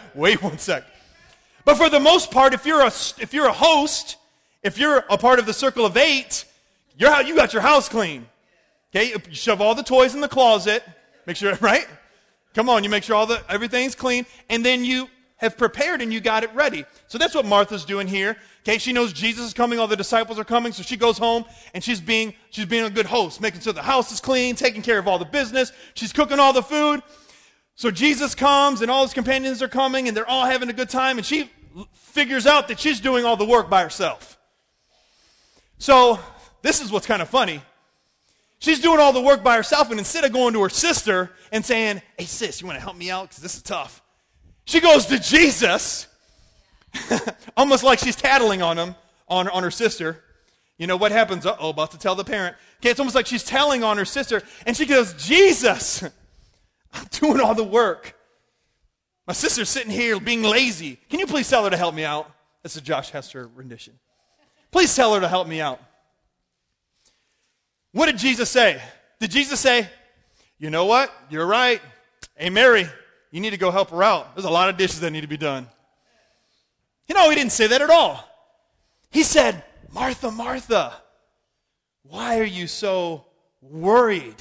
wait 0.15 0.41
one 0.41 0.57
sec. 0.57 0.83
But 1.65 1.75
for 1.75 1.89
the 1.89 1.99
most 1.99 2.31
part, 2.31 2.53
if 2.53 2.65
you're 2.65 2.81
a, 2.81 2.87
if 2.87 3.33
you're 3.33 3.47
a 3.47 3.53
host, 3.53 4.17
if 4.63 4.77
you're 4.77 5.03
a 5.09 5.17
part 5.17 5.39
of 5.39 5.45
the 5.45 5.53
circle 5.53 5.85
of 5.85 5.97
eight, 5.97 6.45
you're, 6.97 7.21
you 7.21 7.35
got 7.35 7.53
your 7.53 7.61
house 7.61 7.89
clean. 7.89 8.27
Okay? 8.91 9.09
You 9.09 9.19
shove 9.31 9.59
all 9.59 9.75
the 9.75 9.83
toys 9.83 10.15
in 10.15 10.21
the 10.21 10.29
closet. 10.29 10.83
Make 11.27 11.35
sure, 11.35 11.53
right? 11.61 11.87
Come 12.55 12.69
on, 12.69 12.83
you 12.83 12.89
make 12.89 13.03
sure 13.03 13.15
all 13.15 13.27
the 13.27 13.43
everything's 13.47 13.93
clean, 13.93 14.25
and 14.49 14.65
then 14.65 14.83
you 14.83 15.07
have 15.35 15.55
prepared 15.55 16.01
and 16.01 16.11
you 16.11 16.19
got 16.19 16.43
it 16.43 16.51
ready. 16.55 16.83
So 17.07 17.19
that's 17.19 17.35
what 17.35 17.45
Martha's 17.45 17.85
doing 17.85 18.07
here. 18.07 18.37
Okay, 18.61 18.79
she 18.79 18.91
knows 18.91 19.13
Jesus 19.13 19.45
is 19.45 19.53
coming, 19.53 19.77
all 19.77 19.87
the 19.87 19.95
disciples 19.95 20.39
are 20.39 20.43
coming, 20.43 20.71
so 20.73 20.81
she 20.81 20.97
goes 20.97 21.19
home 21.19 21.45
and 21.75 21.83
she's 21.83 22.01
being 22.01 22.33
she's 22.49 22.65
being 22.65 22.85
a 22.85 22.89
good 22.89 23.05
host, 23.05 23.39
making 23.39 23.61
sure 23.61 23.73
the 23.73 23.83
house 23.83 24.11
is 24.11 24.19
clean, 24.19 24.55
taking 24.55 24.81
care 24.81 24.97
of 24.97 25.07
all 25.07 25.19
the 25.19 25.25
business. 25.25 25.71
She's 25.93 26.11
cooking 26.11 26.39
all 26.39 26.53
the 26.53 26.63
food. 26.63 27.03
So 27.75 27.91
Jesus 27.91 28.33
comes 28.33 28.81
and 28.81 28.89
all 28.89 29.03
his 29.03 29.13
companions 29.13 29.61
are 29.61 29.67
coming 29.67 30.07
and 30.07 30.17
they're 30.17 30.27
all 30.27 30.45
having 30.45 30.69
a 30.69 30.73
good 30.73 30.89
time 30.89 31.17
and 31.17 31.25
she 31.25 31.51
figures 31.93 32.47
out 32.47 32.69
that 32.69 32.79
she's 32.79 32.99
doing 32.99 33.23
all 33.23 33.37
the 33.37 33.45
work 33.45 33.69
by 33.69 33.83
herself. 33.83 34.39
So 35.77 36.19
this 36.63 36.81
is 36.81 36.91
what's 36.91 37.05
kind 37.05 37.21
of 37.21 37.29
funny. 37.29 37.61
She's 38.59 38.79
doing 38.79 38.99
all 38.99 39.13
the 39.13 39.21
work 39.21 39.43
by 39.43 39.55
herself, 39.55 39.89
and 39.91 39.99
instead 39.99 40.23
of 40.23 40.33
going 40.33 40.53
to 40.53 40.63
her 40.63 40.69
sister 40.69 41.31
and 41.51 41.63
saying, 41.63 42.01
Hey, 42.17 42.25
sis, 42.25 42.61
you 42.61 42.67
want 42.67 42.77
to 42.77 42.83
help 42.83 42.97
me 42.97 43.11
out? 43.11 43.29
Because 43.29 43.43
this 43.43 43.55
is 43.55 43.61
tough. 43.61 44.01
She 44.65 44.81
goes 44.81 45.05
to 45.07 45.19
Jesus, 45.19 46.07
almost 47.57 47.83
like 47.83 47.99
she's 47.99 48.15
tattling 48.15 48.61
on 48.61 48.77
him, 48.77 48.95
on, 49.27 49.47
on 49.47 49.63
her 49.63 49.71
sister. 49.71 50.23
You 50.77 50.87
know 50.87 50.97
what 50.97 51.11
happens? 51.11 51.45
Uh 51.45 51.55
oh, 51.59 51.69
about 51.69 51.91
to 51.91 51.97
tell 51.97 52.15
the 52.15 52.23
parent. 52.23 52.55
Okay, 52.79 52.89
it's 52.89 52.99
almost 52.99 53.15
like 53.15 53.25
she's 53.25 53.43
telling 53.43 53.83
on 53.83 53.97
her 53.97 54.05
sister, 54.05 54.41
and 54.65 54.75
she 54.75 54.85
goes, 54.85 55.13
Jesus, 55.13 56.03
I'm 56.93 57.05
doing 57.11 57.39
all 57.39 57.55
the 57.55 57.63
work. 57.63 58.15
My 59.25 59.33
sister's 59.33 59.69
sitting 59.69 59.91
here 59.91 60.19
being 60.19 60.43
lazy. 60.43 60.97
Can 61.09 61.19
you 61.19 61.27
please 61.27 61.49
tell 61.49 61.63
her 61.63 61.69
to 61.69 61.77
help 61.77 61.93
me 61.93 62.05
out? 62.05 62.31
That's 62.63 62.75
a 62.75 62.81
Josh 62.81 63.09
Hester 63.09 63.49
rendition. 63.55 63.93
Please 64.71 64.95
tell 64.95 65.13
her 65.13 65.21
to 65.21 65.27
help 65.27 65.47
me 65.47 65.61
out. 65.61 65.81
What 67.91 68.07
did 68.07 68.17
Jesus 68.17 68.49
say? 68.49 68.81
Did 69.19 69.31
Jesus 69.31 69.59
say, 69.59 69.89
you 70.59 70.69
know 70.69 70.85
what? 70.85 71.11
You're 71.29 71.45
right. 71.45 71.81
Hey, 72.35 72.49
Mary, 72.49 72.87
you 73.31 73.41
need 73.41 73.51
to 73.51 73.57
go 73.57 73.71
help 73.71 73.89
her 73.91 74.03
out. 74.03 74.35
There's 74.35 74.45
a 74.45 74.49
lot 74.49 74.69
of 74.69 74.77
dishes 74.77 74.99
that 75.01 75.11
need 75.11 75.21
to 75.21 75.27
be 75.27 75.37
done. 75.37 75.67
You 77.07 77.15
know, 77.15 77.29
he 77.29 77.35
didn't 77.35 77.51
say 77.51 77.67
that 77.67 77.81
at 77.81 77.89
all. 77.89 78.27
He 79.11 79.23
said, 79.23 79.63
Martha, 79.93 80.29
Martha, 80.29 80.93
why 82.03 82.39
are 82.39 82.43
you 82.43 82.67
so 82.67 83.25
worried? 83.61 84.35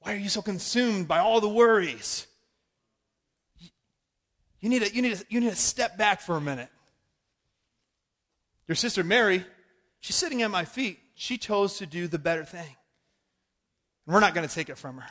Why 0.00 0.14
are 0.14 0.18
you 0.18 0.28
so 0.28 0.42
consumed 0.42 1.08
by 1.08 1.20
all 1.20 1.40
the 1.40 1.48
worries? 1.48 2.26
You 4.60 4.68
need 4.68 4.82
to, 4.82 4.94
you 4.94 5.02
need 5.02 5.16
to, 5.16 5.24
you 5.28 5.40
need 5.40 5.50
to 5.50 5.56
step 5.56 5.96
back 5.96 6.20
for 6.20 6.36
a 6.36 6.40
minute. 6.40 6.68
Your 8.68 8.76
sister 8.76 9.02
Mary, 9.02 9.44
she's 10.00 10.16
sitting 10.16 10.42
at 10.42 10.50
my 10.50 10.64
feet. 10.64 10.98
She 11.14 11.38
chose 11.38 11.78
to 11.78 11.86
do 11.86 12.08
the 12.08 12.18
better 12.18 12.44
thing. 12.44 12.76
And 14.06 14.14
we're 14.14 14.20
not 14.20 14.34
going 14.34 14.48
to 14.48 14.54
take 14.54 14.68
it 14.68 14.78
from 14.78 14.98
her. 14.98 15.08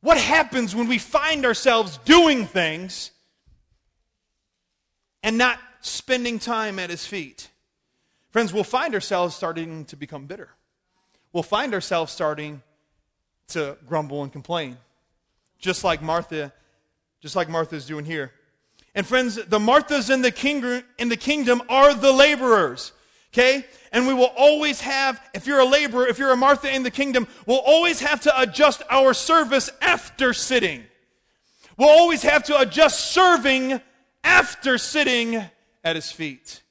What 0.00 0.18
happens 0.18 0.74
when 0.74 0.88
we 0.88 0.98
find 0.98 1.44
ourselves 1.44 1.98
doing 2.04 2.46
things 2.46 3.10
and 5.22 5.36
not 5.36 5.58
spending 5.80 6.38
time 6.38 6.78
at 6.78 6.90
his 6.90 7.06
feet? 7.06 7.50
Friends, 8.30 8.52
we'll 8.52 8.64
find 8.64 8.94
ourselves 8.94 9.34
starting 9.34 9.84
to 9.86 9.96
become 9.96 10.26
bitter. 10.26 10.48
We'll 11.32 11.42
find 11.42 11.74
ourselves 11.74 12.12
starting 12.12 12.62
to 13.48 13.76
grumble 13.86 14.22
and 14.22 14.32
complain. 14.32 14.78
Just 15.58 15.84
like 15.84 16.00
Martha, 16.00 16.52
just 17.20 17.36
like 17.36 17.48
Martha's 17.48 17.86
doing 17.86 18.04
here. 18.04 18.32
And 18.94 19.06
friends, 19.06 19.36
the 19.36 19.58
Marthas 19.58 20.12
in 20.12 20.22
the 20.22 20.30
kingdom, 20.30 20.82
in 20.98 21.08
the 21.08 21.16
kingdom 21.16 21.62
are 21.68 21.92
the 21.94 22.12
laborers. 22.12 22.92
Okay? 23.32 23.64
And 23.92 24.06
we 24.06 24.14
will 24.14 24.32
always 24.36 24.80
have, 24.80 25.20
if 25.34 25.46
you're 25.46 25.60
a 25.60 25.64
laborer, 25.64 26.06
if 26.06 26.18
you're 26.18 26.32
a 26.32 26.36
Martha 26.36 26.72
in 26.72 26.82
the 26.82 26.90
kingdom, 26.90 27.26
we'll 27.46 27.58
always 27.58 28.00
have 28.00 28.20
to 28.22 28.40
adjust 28.40 28.82
our 28.90 29.14
service 29.14 29.70
after 29.80 30.32
sitting. 30.32 30.84
We'll 31.76 31.88
always 31.88 32.22
have 32.22 32.44
to 32.44 32.58
adjust 32.58 33.12
serving 33.12 33.80
after 34.22 34.78
sitting 34.78 35.44
at 35.82 35.96
his 35.96 36.12
feet. 36.12 36.62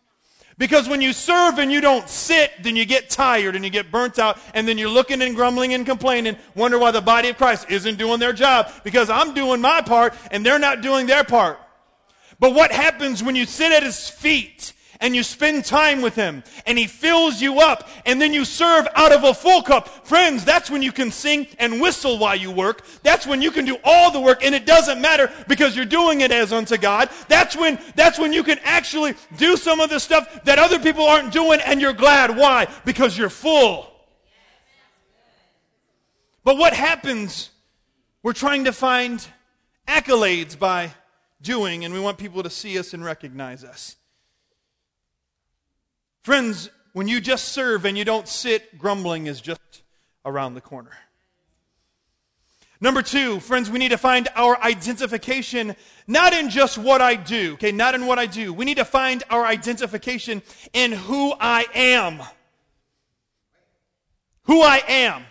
Because 0.57 0.89
when 0.89 1.01
you 1.01 1.13
serve 1.13 1.57
and 1.57 1.71
you 1.71 1.79
don't 1.79 2.07
sit, 2.09 2.51
then 2.61 2.75
you 2.75 2.85
get 2.85 3.09
tired 3.09 3.55
and 3.55 3.63
you 3.63 3.71
get 3.71 3.91
burnt 3.91 4.19
out, 4.19 4.37
and 4.53 4.67
then 4.67 4.77
you're 4.77 4.89
looking 4.89 5.21
and 5.21 5.33
grumbling 5.33 5.73
and 5.73 5.85
complaining, 5.85 6.35
wonder 6.53 6.77
why 6.77 6.91
the 6.91 7.01
body 7.01 7.29
of 7.29 7.37
Christ 7.37 7.67
isn't 7.69 7.97
doing 7.97 8.19
their 8.19 8.33
job. 8.33 8.69
Because 8.83 9.09
I'm 9.09 9.33
doing 9.33 9.61
my 9.61 9.81
part 9.81 10.13
and 10.31 10.45
they're 10.45 10.59
not 10.59 10.81
doing 10.81 11.07
their 11.07 11.23
part. 11.23 11.57
But 12.39 12.53
what 12.53 12.71
happens 12.71 13.23
when 13.23 13.37
you 13.37 13.45
sit 13.45 13.71
at 13.71 13.83
his 13.83 14.09
feet 14.09 14.73
and 15.01 15.15
you 15.15 15.23
spend 15.23 15.63
time 15.63 16.01
with 16.01 16.15
him 16.15 16.43
and 16.65 16.77
he 16.77 16.85
fills 16.85 17.41
you 17.41 17.59
up 17.61 17.87
and 18.05 18.21
then 18.21 18.33
you 18.33 18.43
serve 18.43 18.87
out 18.95 19.13
of 19.13 19.23
a 19.23 19.33
full 19.33 19.61
cup. 19.61 19.87
Friends, 20.05 20.43
that's 20.43 20.69
when 20.69 20.81
you 20.81 20.91
can 20.91 21.09
sing 21.09 21.47
and 21.57 21.79
whistle 21.79 22.17
while 22.17 22.35
you 22.35 22.51
work. 22.51 22.85
That's 23.01 23.25
when 23.25 23.41
you 23.41 23.51
can 23.51 23.65
do 23.65 23.77
all 23.83 24.11
the 24.11 24.19
work 24.19 24.43
and 24.43 24.53
it 24.53 24.65
doesn't 24.65 24.99
matter 24.99 25.31
because 25.47 25.75
you're 25.75 25.85
doing 25.85 26.21
it 26.21 26.31
as 26.31 26.51
unto 26.51 26.77
God. 26.77 27.09
That's 27.29 27.55
when, 27.55 27.79
that's 27.95 28.19
when 28.19 28.33
you 28.33 28.43
can 28.43 28.59
actually 28.63 29.15
do 29.37 29.55
some 29.55 29.79
of 29.79 29.89
the 29.89 29.99
stuff 29.99 30.43
that 30.43 30.59
other 30.59 30.79
people 30.79 31.05
aren't 31.05 31.31
doing 31.31 31.61
and 31.61 31.79
you're 31.79 31.93
glad. 31.93 32.35
Why? 32.35 32.67
Because 32.83 33.17
you're 33.17 33.29
full. 33.29 33.89
But 36.43 36.57
what 36.57 36.73
happens? 36.73 37.51
We're 38.21 38.33
trying 38.33 38.65
to 38.65 38.73
find 38.73 39.25
accolades 39.87 40.59
by 40.59 40.91
doing 41.41 41.85
and 41.85 41.93
we 41.93 42.01
want 42.01 42.17
people 42.17 42.43
to 42.43 42.49
see 42.49 42.77
us 42.77 42.93
and 42.93 43.03
recognize 43.03 43.63
us. 43.63 43.95
Friends, 46.21 46.69
when 46.93 47.07
you 47.07 47.21
just 47.21 47.49
serve 47.49 47.85
and 47.85 47.97
you 47.97 48.05
don't 48.05 48.27
sit, 48.27 48.77
grumbling 48.77 49.27
is 49.27 49.41
just 49.41 49.83
around 50.25 50.53
the 50.53 50.61
corner. 50.61 50.91
Number 52.81 53.01
two, 53.01 53.41
friends, 53.41 53.69
we 53.69 53.77
need 53.77 53.89
to 53.89 53.97
find 53.97 54.29
our 54.35 54.61
identification 54.61 55.75
not 56.07 56.33
in 56.33 56.49
just 56.49 56.77
what 56.77 57.01
I 57.01 57.15
do, 57.15 57.53
okay, 57.53 57.73
not 57.73 57.93
in 57.93 58.05
what 58.05 58.17
I 58.17 58.25
do. 58.25 58.53
We 58.53 58.63
need 58.63 58.77
to 58.77 58.85
find 58.85 59.21
our 59.29 59.45
identification 59.45 60.41
in 60.71 60.93
who 60.93 61.33
I 61.39 61.65
am. 61.73 62.21
Who 64.43 64.61
I 64.61 64.81
am. 64.87 65.25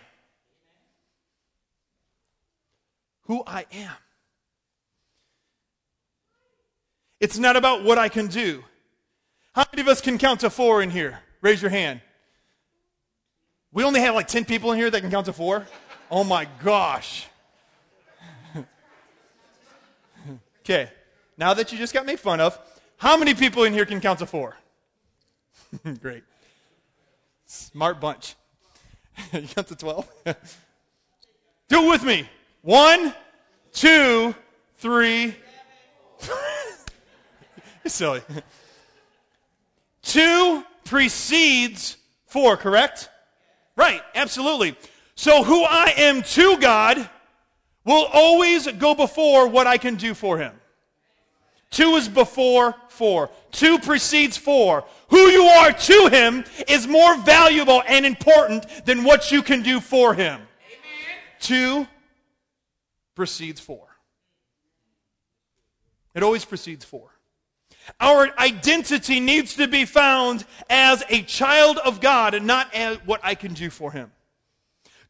Who 3.22 3.42
I 3.46 3.64
am. 3.72 3.94
It's 7.18 7.38
not 7.38 7.56
about 7.56 7.82
what 7.82 7.98
I 7.98 8.08
can 8.08 8.26
do. 8.28 8.62
How 9.58 9.66
many 9.72 9.82
of 9.82 9.88
us 9.88 10.00
can 10.00 10.18
count 10.18 10.38
to 10.42 10.50
four 10.50 10.82
in 10.82 10.90
here? 10.90 11.18
Raise 11.40 11.60
your 11.60 11.72
hand. 11.72 12.00
We 13.72 13.82
only 13.82 13.98
have 13.98 14.14
like 14.14 14.28
10 14.28 14.44
people 14.44 14.70
in 14.70 14.78
here 14.78 14.88
that 14.88 15.00
can 15.00 15.10
count 15.10 15.26
to 15.26 15.32
four? 15.32 15.66
Oh 16.12 16.22
my 16.22 16.46
gosh. 16.62 17.26
okay, 20.60 20.90
now 21.36 21.54
that 21.54 21.72
you 21.72 21.78
just 21.78 21.92
got 21.92 22.06
made 22.06 22.20
fun 22.20 22.40
of, 22.40 22.56
how 22.98 23.16
many 23.16 23.34
people 23.34 23.64
in 23.64 23.72
here 23.72 23.84
can 23.84 24.00
count 24.00 24.20
to 24.20 24.26
four? 24.26 24.56
Great. 26.00 26.22
Smart 27.46 28.00
bunch. 28.00 28.36
you 29.32 29.42
count 29.42 29.66
to 29.66 29.74
12? 29.74 30.08
Do 31.68 31.84
it 31.84 31.90
with 31.90 32.04
me. 32.04 32.28
One, 32.62 33.12
two, 33.72 34.36
three. 34.76 35.34
silly. 37.86 38.20
Two 40.08 40.64
precedes 40.84 41.98
four, 42.28 42.56
correct? 42.56 43.10
Right, 43.76 44.00
absolutely. 44.14 44.74
So 45.16 45.44
who 45.44 45.64
I 45.64 45.92
am 45.98 46.22
to 46.22 46.56
God 46.56 47.10
will 47.84 48.06
always 48.10 48.66
go 48.66 48.94
before 48.94 49.48
what 49.48 49.66
I 49.66 49.76
can 49.76 49.96
do 49.96 50.14
for 50.14 50.38
him. 50.38 50.54
Two 51.70 51.96
is 51.96 52.08
before 52.08 52.74
four. 52.88 53.28
Two 53.52 53.78
precedes 53.78 54.38
four. 54.38 54.84
Who 55.10 55.28
you 55.28 55.42
are 55.42 55.72
to 55.72 56.08
him 56.10 56.44
is 56.66 56.86
more 56.86 57.14
valuable 57.18 57.82
and 57.86 58.06
important 58.06 58.66
than 58.86 59.04
what 59.04 59.30
you 59.30 59.42
can 59.42 59.60
do 59.62 59.78
for 59.78 60.14
him. 60.14 60.40
Amen. 60.40 61.18
Two 61.38 61.86
precedes 63.14 63.60
four. 63.60 63.86
It 66.14 66.22
always 66.22 66.46
precedes 66.46 66.86
four. 66.86 67.10
Our 68.00 68.30
identity 68.38 69.20
needs 69.20 69.54
to 69.54 69.66
be 69.66 69.84
found 69.84 70.44
as 70.68 71.02
a 71.08 71.22
child 71.22 71.78
of 71.78 72.00
God 72.00 72.34
and 72.34 72.46
not 72.46 72.72
as 72.74 72.98
what 73.06 73.20
I 73.22 73.34
can 73.34 73.54
do 73.54 73.70
for 73.70 73.92
Him. 73.92 74.10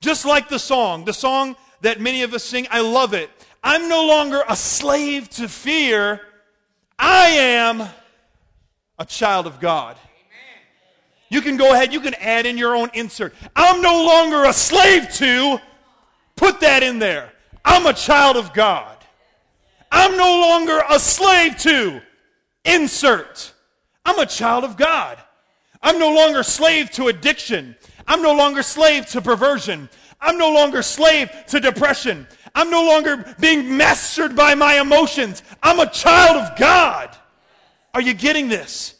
Just 0.00 0.24
like 0.24 0.48
the 0.48 0.58
song, 0.58 1.04
the 1.04 1.12
song 1.12 1.56
that 1.80 2.00
many 2.00 2.22
of 2.22 2.34
us 2.34 2.44
sing, 2.44 2.66
I 2.70 2.80
love 2.80 3.14
it. 3.14 3.30
I'm 3.62 3.88
no 3.88 4.06
longer 4.06 4.42
a 4.48 4.56
slave 4.56 5.28
to 5.30 5.48
fear. 5.48 6.20
I 6.98 7.28
am 7.28 7.82
a 8.98 9.04
child 9.04 9.46
of 9.46 9.60
God. 9.60 9.96
You 11.30 11.42
can 11.42 11.56
go 11.56 11.72
ahead, 11.72 11.92
you 11.92 12.00
can 12.00 12.14
add 12.14 12.46
in 12.46 12.56
your 12.56 12.74
own 12.74 12.90
insert. 12.94 13.34
I'm 13.54 13.82
no 13.82 14.04
longer 14.04 14.44
a 14.44 14.52
slave 14.52 15.12
to. 15.14 15.58
Put 16.36 16.60
that 16.60 16.82
in 16.82 16.98
there. 16.98 17.32
I'm 17.64 17.86
a 17.86 17.92
child 17.92 18.36
of 18.36 18.54
God. 18.54 18.96
I'm 19.90 20.16
no 20.16 20.40
longer 20.40 20.82
a 20.88 20.98
slave 20.98 21.58
to. 21.58 22.00
Insert. 22.64 23.52
I'm 24.04 24.18
a 24.18 24.26
child 24.26 24.64
of 24.64 24.76
God. 24.76 25.18
I'm 25.82 25.98
no 25.98 26.14
longer 26.14 26.42
slave 26.42 26.90
to 26.92 27.08
addiction. 27.08 27.76
I'm 28.06 28.22
no 28.22 28.34
longer 28.34 28.62
slave 28.62 29.06
to 29.08 29.20
perversion. 29.20 29.88
I'm 30.20 30.38
no 30.38 30.50
longer 30.52 30.82
slave 30.82 31.30
to 31.48 31.60
depression. 31.60 32.26
I'm 32.54 32.70
no 32.70 32.84
longer 32.84 33.34
being 33.38 33.76
mastered 33.76 34.34
by 34.34 34.54
my 34.54 34.80
emotions. 34.80 35.42
I'm 35.62 35.78
a 35.78 35.90
child 35.90 36.36
of 36.36 36.58
God. 36.58 37.16
Are 37.94 38.00
you 38.00 38.14
getting 38.14 38.48
this? 38.48 38.94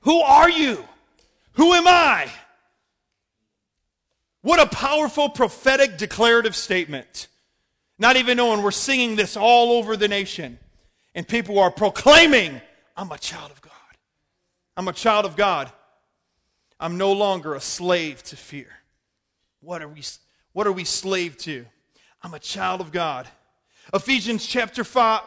Who 0.00 0.20
are 0.20 0.48
you? 0.48 0.84
Who 1.54 1.72
am 1.74 1.86
I? 1.86 2.30
What 4.42 4.60
a 4.60 4.66
powerful 4.66 5.28
prophetic 5.30 5.98
declarative 5.98 6.54
statement. 6.54 7.28
Not 7.98 8.16
even 8.16 8.36
knowing 8.36 8.62
we're 8.62 8.70
singing 8.72 9.16
this 9.16 9.36
all 9.36 9.72
over 9.72 9.96
the 9.96 10.08
nation 10.08 10.58
and 11.14 11.26
people 11.26 11.58
are 11.58 11.70
proclaiming, 11.70 12.60
I'm 12.96 13.10
a 13.12 13.18
child 13.18 13.50
of 13.50 13.60
God. 13.60 13.72
I'm 14.76 14.88
a 14.88 14.92
child 14.92 15.24
of 15.24 15.36
God. 15.36 15.70
I'm 16.80 16.98
no 16.98 17.12
longer 17.12 17.54
a 17.54 17.60
slave 17.60 18.22
to 18.24 18.36
fear. 18.36 18.68
What 19.60 19.82
are 19.82 19.88
we, 19.88 20.02
what 20.52 20.66
are 20.66 20.72
we 20.72 20.84
slave 20.84 21.36
to? 21.38 21.64
I'm 22.22 22.34
a 22.34 22.38
child 22.38 22.80
of 22.80 22.90
God. 22.90 23.28
Ephesians 23.92 24.46
chapter, 24.46 24.82
five, 24.82 25.22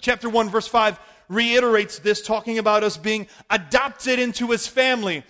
chapter 0.00 0.28
1, 0.28 0.50
verse 0.50 0.66
5 0.66 0.98
reiterates 1.28 2.00
this, 2.00 2.20
talking 2.22 2.58
about 2.58 2.82
us 2.82 2.96
being 2.96 3.26
adopted 3.48 4.18
into 4.18 4.48
his 4.48 4.66
family. 4.66 5.22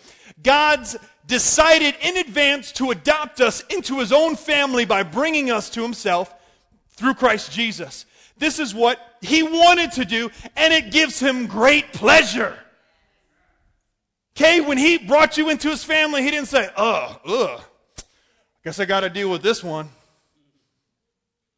God's 0.42 0.96
decided 1.26 1.94
in 2.02 2.16
advance 2.16 2.72
to 2.72 2.90
adopt 2.90 3.40
us 3.40 3.62
into 3.68 3.98
his 4.00 4.12
own 4.12 4.34
family 4.34 4.84
by 4.84 5.02
bringing 5.02 5.50
us 5.50 5.70
to 5.70 5.82
himself 5.82 6.34
through 6.90 7.14
Christ 7.14 7.52
Jesus. 7.52 8.06
This 8.38 8.58
is 8.58 8.74
what 8.74 8.98
he 9.20 9.42
wanted 9.42 9.92
to 9.92 10.04
do, 10.04 10.30
and 10.56 10.72
it 10.72 10.90
gives 10.90 11.20
him 11.20 11.46
great 11.46 11.92
pleasure. 11.92 12.56
Okay, 14.36 14.60
when 14.60 14.78
he 14.78 14.96
brought 14.98 15.36
you 15.36 15.50
into 15.50 15.68
his 15.68 15.84
family, 15.84 16.22
he 16.22 16.30
didn't 16.30 16.48
say, 16.48 16.70
ugh, 16.76 17.20
ugh, 17.26 17.62
guess 18.64 18.80
I 18.80 18.84
got 18.84 19.00
to 19.00 19.10
deal 19.10 19.30
with 19.30 19.42
this 19.42 19.62
one. 19.62 19.88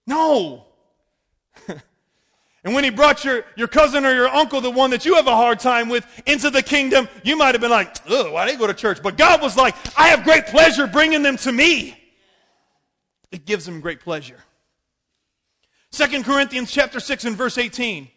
No. 0.06 0.64
and 1.68 2.74
when 2.74 2.82
he 2.82 2.90
brought 2.90 3.24
your, 3.24 3.44
your 3.56 3.68
cousin 3.68 4.04
or 4.04 4.12
your 4.12 4.28
uncle, 4.28 4.60
the 4.60 4.70
one 4.70 4.90
that 4.90 5.04
you 5.04 5.14
have 5.14 5.28
a 5.28 5.36
hard 5.36 5.60
time 5.60 5.88
with, 5.88 6.04
into 6.26 6.50
the 6.50 6.62
kingdom, 6.62 7.08
you 7.22 7.36
might 7.36 7.54
have 7.54 7.60
been 7.60 7.70
like, 7.70 7.94
ugh, 8.08 8.32
why 8.32 8.46
they 8.46 8.56
go 8.56 8.66
to 8.66 8.74
church? 8.74 9.00
But 9.00 9.16
God 9.16 9.40
was 9.40 9.56
like, 9.56 9.76
I 9.96 10.08
have 10.08 10.24
great 10.24 10.46
pleasure 10.46 10.88
bringing 10.88 11.22
them 11.22 11.36
to 11.38 11.52
me. 11.52 11.96
It 13.30 13.46
gives 13.46 13.66
him 13.66 13.80
great 13.80 14.00
pleasure. 14.00 14.38
Second 15.92 16.24
Corinthians 16.24 16.72
chapter 16.72 16.98
6 16.98 17.26
and 17.26 17.36
verse 17.36 17.58
18. 17.58 18.08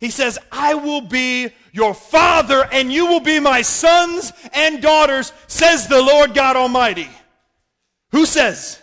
He 0.00 0.10
says, 0.10 0.38
I 0.50 0.74
will 0.74 1.02
be 1.02 1.50
your 1.72 1.92
father 1.94 2.66
and 2.72 2.92
you 2.92 3.06
will 3.06 3.20
be 3.20 3.38
my 3.38 3.62
sons 3.62 4.32
and 4.52 4.82
daughters, 4.82 5.32
says 5.46 5.86
the 5.88 6.02
Lord 6.02 6.34
God 6.34 6.56
Almighty. 6.56 7.08
Who 8.12 8.26
says? 8.26 8.80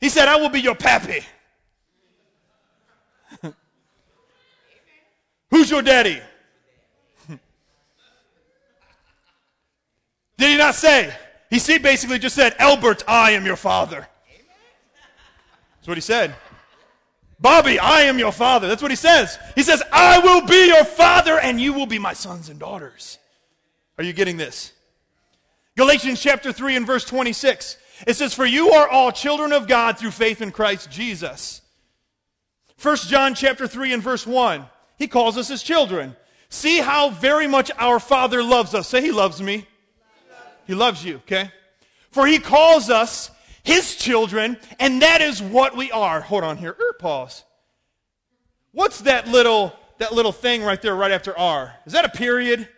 He 0.00 0.08
said, 0.10 0.28
I 0.28 0.36
will 0.36 0.50
be 0.50 0.60
your 0.60 0.74
pappy. 0.74 1.20
Who's 5.50 5.70
your 5.70 5.82
daddy? 5.82 6.20
Did 10.36 10.50
he 10.50 10.56
not 10.56 10.74
say? 10.74 11.14
He 11.50 11.78
basically 11.78 12.18
just 12.18 12.34
said, 12.34 12.56
Albert, 12.58 13.04
I 13.06 13.30
am 13.32 13.46
your 13.46 13.56
father. 13.56 14.08
That's 15.82 15.88
what 15.88 15.96
he 15.96 16.02
said. 16.02 16.36
Bobby, 17.40 17.76
I 17.80 18.02
am 18.02 18.20
your 18.20 18.30
father. 18.30 18.68
That's 18.68 18.82
what 18.82 18.92
he 18.92 18.96
says. 18.96 19.36
He 19.56 19.64
says, 19.64 19.82
I 19.92 20.20
will 20.20 20.46
be 20.46 20.68
your 20.68 20.84
father 20.84 21.40
and 21.40 21.60
you 21.60 21.72
will 21.72 21.86
be 21.86 21.98
my 21.98 22.12
sons 22.12 22.48
and 22.48 22.60
daughters. 22.60 23.18
Are 23.98 24.04
you 24.04 24.12
getting 24.12 24.36
this? 24.36 24.70
Galatians 25.76 26.22
chapter 26.22 26.52
3 26.52 26.76
and 26.76 26.86
verse 26.86 27.04
26. 27.04 27.78
It 28.06 28.14
says, 28.14 28.32
For 28.32 28.46
you 28.46 28.70
are 28.70 28.88
all 28.88 29.10
children 29.10 29.52
of 29.52 29.66
God 29.66 29.98
through 29.98 30.12
faith 30.12 30.40
in 30.40 30.52
Christ 30.52 30.88
Jesus. 30.88 31.62
1 32.80 32.96
John 33.08 33.34
chapter 33.34 33.66
3 33.66 33.92
and 33.92 34.02
verse 34.04 34.24
1. 34.24 34.64
He 34.98 35.08
calls 35.08 35.36
us 35.36 35.48
his 35.48 35.64
children. 35.64 36.14
See 36.48 36.78
how 36.78 37.10
very 37.10 37.48
much 37.48 37.72
our 37.76 37.98
Father 37.98 38.40
loves 38.40 38.72
us. 38.72 38.86
Say, 38.86 39.00
He 39.00 39.10
loves 39.10 39.42
me. 39.42 39.66
He 40.64 40.74
loves 40.74 41.04
you, 41.04 41.16
okay? 41.16 41.50
For 42.12 42.24
He 42.24 42.38
calls 42.38 42.88
us 42.88 43.32
his 43.62 43.96
children, 43.96 44.56
and 44.80 45.02
that 45.02 45.20
is 45.20 45.40
what 45.42 45.76
we 45.76 45.90
are. 45.92 46.20
Hold 46.20 46.44
on 46.44 46.56
here. 46.56 46.76
Er, 46.78 46.92
pause. 46.98 47.44
What's 48.72 49.02
that 49.02 49.28
little 49.28 49.72
that 49.98 50.12
little 50.12 50.32
thing 50.32 50.62
right 50.62 50.80
there 50.80 50.94
right 50.94 51.12
after 51.12 51.36
R? 51.38 51.74
Is 51.86 51.92
that 51.92 52.04
a 52.04 52.08
period? 52.08 52.68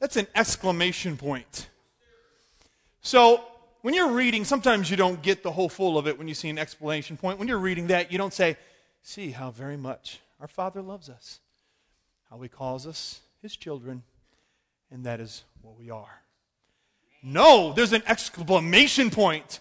That's 0.00 0.16
an 0.16 0.26
exclamation 0.34 1.16
point. 1.16 1.68
So, 3.00 3.44
when 3.82 3.94
you're 3.94 4.10
reading, 4.10 4.44
sometimes 4.44 4.90
you 4.90 4.96
don't 4.96 5.22
get 5.22 5.42
the 5.42 5.52
whole 5.52 5.68
full 5.68 5.96
of 5.98 6.06
it 6.06 6.18
when 6.18 6.26
you 6.26 6.34
see 6.34 6.48
an 6.48 6.58
exclamation 6.58 7.16
point. 7.16 7.38
When 7.38 7.48
you're 7.48 7.58
reading 7.58 7.88
that, 7.88 8.10
you 8.10 8.18
don't 8.18 8.32
say, 8.32 8.56
See 9.02 9.30
how 9.30 9.50
very 9.50 9.76
much 9.76 10.20
our 10.40 10.48
Father 10.48 10.80
loves 10.80 11.10
us, 11.10 11.40
how 12.30 12.40
He 12.40 12.48
calls 12.48 12.86
us 12.86 13.20
His 13.42 13.54
children, 13.56 14.02
and 14.90 15.04
that 15.04 15.20
is 15.20 15.44
what 15.60 15.78
we 15.78 15.90
are. 15.90 16.23
No, 17.24 17.72
there's 17.72 17.94
an 17.94 18.02
exclamation 18.06 19.10
point. 19.10 19.60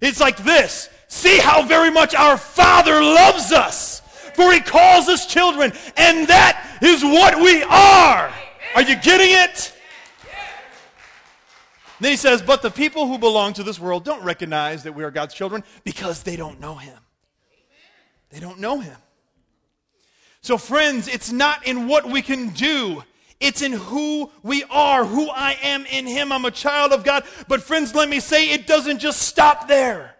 It's 0.00 0.20
like 0.20 0.38
this 0.38 0.88
See 1.08 1.38
how 1.38 1.62
very 1.62 1.90
much 1.90 2.14
our 2.14 2.36
Father 2.36 3.02
loves 3.02 3.50
us, 3.50 3.98
for 4.34 4.52
He 4.52 4.60
calls 4.60 5.08
us 5.08 5.26
children, 5.26 5.72
and 5.96 6.28
that 6.28 6.78
is 6.80 7.02
what 7.02 7.36
we 7.36 7.64
are. 7.64 8.32
Are 8.76 8.82
you 8.82 8.94
getting 8.94 9.30
it? 9.32 9.76
Then 11.98 12.12
he 12.12 12.16
says, 12.16 12.42
But 12.42 12.62
the 12.62 12.70
people 12.70 13.08
who 13.08 13.18
belong 13.18 13.54
to 13.54 13.64
this 13.64 13.80
world 13.80 14.04
don't 14.04 14.22
recognize 14.22 14.84
that 14.84 14.92
we 14.92 15.02
are 15.02 15.10
God's 15.10 15.34
children 15.34 15.64
because 15.82 16.22
they 16.22 16.36
don't 16.36 16.60
know 16.60 16.76
Him. 16.76 16.96
They 18.30 18.38
don't 18.38 18.60
know 18.60 18.78
Him. 18.78 18.96
So, 20.42 20.56
friends, 20.56 21.08
it's 21.08 21.32
not 21.32 21.66
in 21.66 21.88
what 21.88 22.08
we 22.08 22.22
can 22.22 22.50
do, 22.50 23.02
it's 23.40 23.62
in 23.62 23.72
who 23.72 24.30
we 24.42 24.64
are, 24.64 25.04
who 25.04 25.30
I 25.30 25.56
am 25.62 25.86
in 25.86 26.06
Him. 26.06 26.30
I'm 26.30 26.44
a 26.44 26.50
child 26.50 26.92
of 26.92 27.04
God. 27.04 27.24
But 27.48 27.62
friends, 27.62 27.94
let 27.94 28.08
me 28.08 28.20
say 28.20 28.50
it 28.50 28.66
doesn't 28.66 28.98
just 28.98 29.22
stop 29.22 29.66
there. 29.66 30.14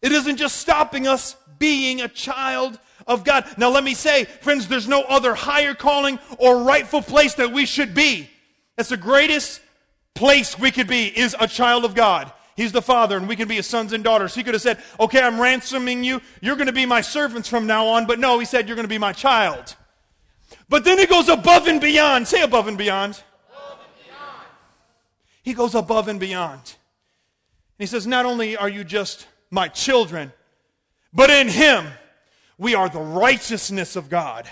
It 0.00 0.12
isn't 0.12 0.38
just 0.38 0.56
stopping 0.56 1.06
us 1.06 1.36
being 1.58 2.00
a 2.00 2.08
child 2.08 2.78
of 3.06 3.24
God. 3.24 3.44
Now 3.58 3.70
let 3.70 3.84
me 3.84 3.92
say, 3.92 4.24
friends, 4.24 4.68
there's 4.68 4.88
no 4.88 5.02
other 5.02 5.34
higher 5.34 5.74
calling 5.74 6.18
or 6.38 6.64
rightful 6.64 7.02
place 7.02 7.34
that 7.34 7.52
we 7.52 7.66
should 7.66 7.94
be. 7.94 8.30
That's 8.76 8.88
the 8.88 8.96
greatest 8.96 9.60
place 10.14 10.58
we 10.58 10.70
could 10.70 10.88
be 10.88 11.06
is 11.06 11.36
a 11.38 11.46
child 11.46 11.84
of 11.84 11.94
God. 11.94 12.32
He's 12.56 12.72
the 12.72 12.82
father, 12.82 13.16
and 13.16 13.28
we 13.28 13.36
can 13.36 13.48
be 13.48 13.56
his 13.56 13.66
sons 13.66 13.92
and 13.92 14.02
daughters. 14.02 14.34
He 14.34 14.42
could 14.42 14.54
have 14.54 14.62
said, 14.62 14.82
Okay, 14.98 15.20
I'm 15.20 15.40
ransoming 15.40 16.04
you. 16.04 16.20
You're 16.40 16.56
going 16.56 16.66
to 16.66 16.72
be 16.72 16.86
my 16.86 17.00
servants 17.00 17.48
from 17.48 17.66
now 17.66 17.86
on. 17.88 18.06
But 18.06 18.18
no, 18.18 18.38
he 18.38 18.46
said, 18.46 18.66
You're 18.66 18.76
going 18.76 18.84
to 18.84 18.88
be 18.88 18.98
my 18.98 19.12
child. 19.12 19.76
But 20.68 20.84
then 20.84 20.98
he 20.98 21.06
goes 21.06 21.28
above 21.28 21.66
and 21.66 21.80
beyond. 21.80 22.28
Say 22.28 22.42
above 22.42 22.68
and 22.68 22.78
beyond. 22.78 23.22
Above 23.50 23.78
and 23.84 24.04
beyond. 24.04 24.46
He 25.42 25.54
goes 25.54 25.74
above 25.74 26.08
and 26.08 26.20
beyond. 26.20 26.60
And 26.60 27.78
he 27.78 27.86
says, 27.86 28.06
Not 28.06 28.26
only 28.26 28.56
are 28.56 28.68
you 28.68 28.84
just 28.84 29.26
my 29.50 29.68
children, 29.68 30.32
but 31.12 31.30
in 31.30 31.48
him 31.48 31.86
we 32.58 32.74
are 32.74 32.88
the 32.88 33.00
righteousness 33.00 33.96
of 33.96 34.08
God. 34.08 34.48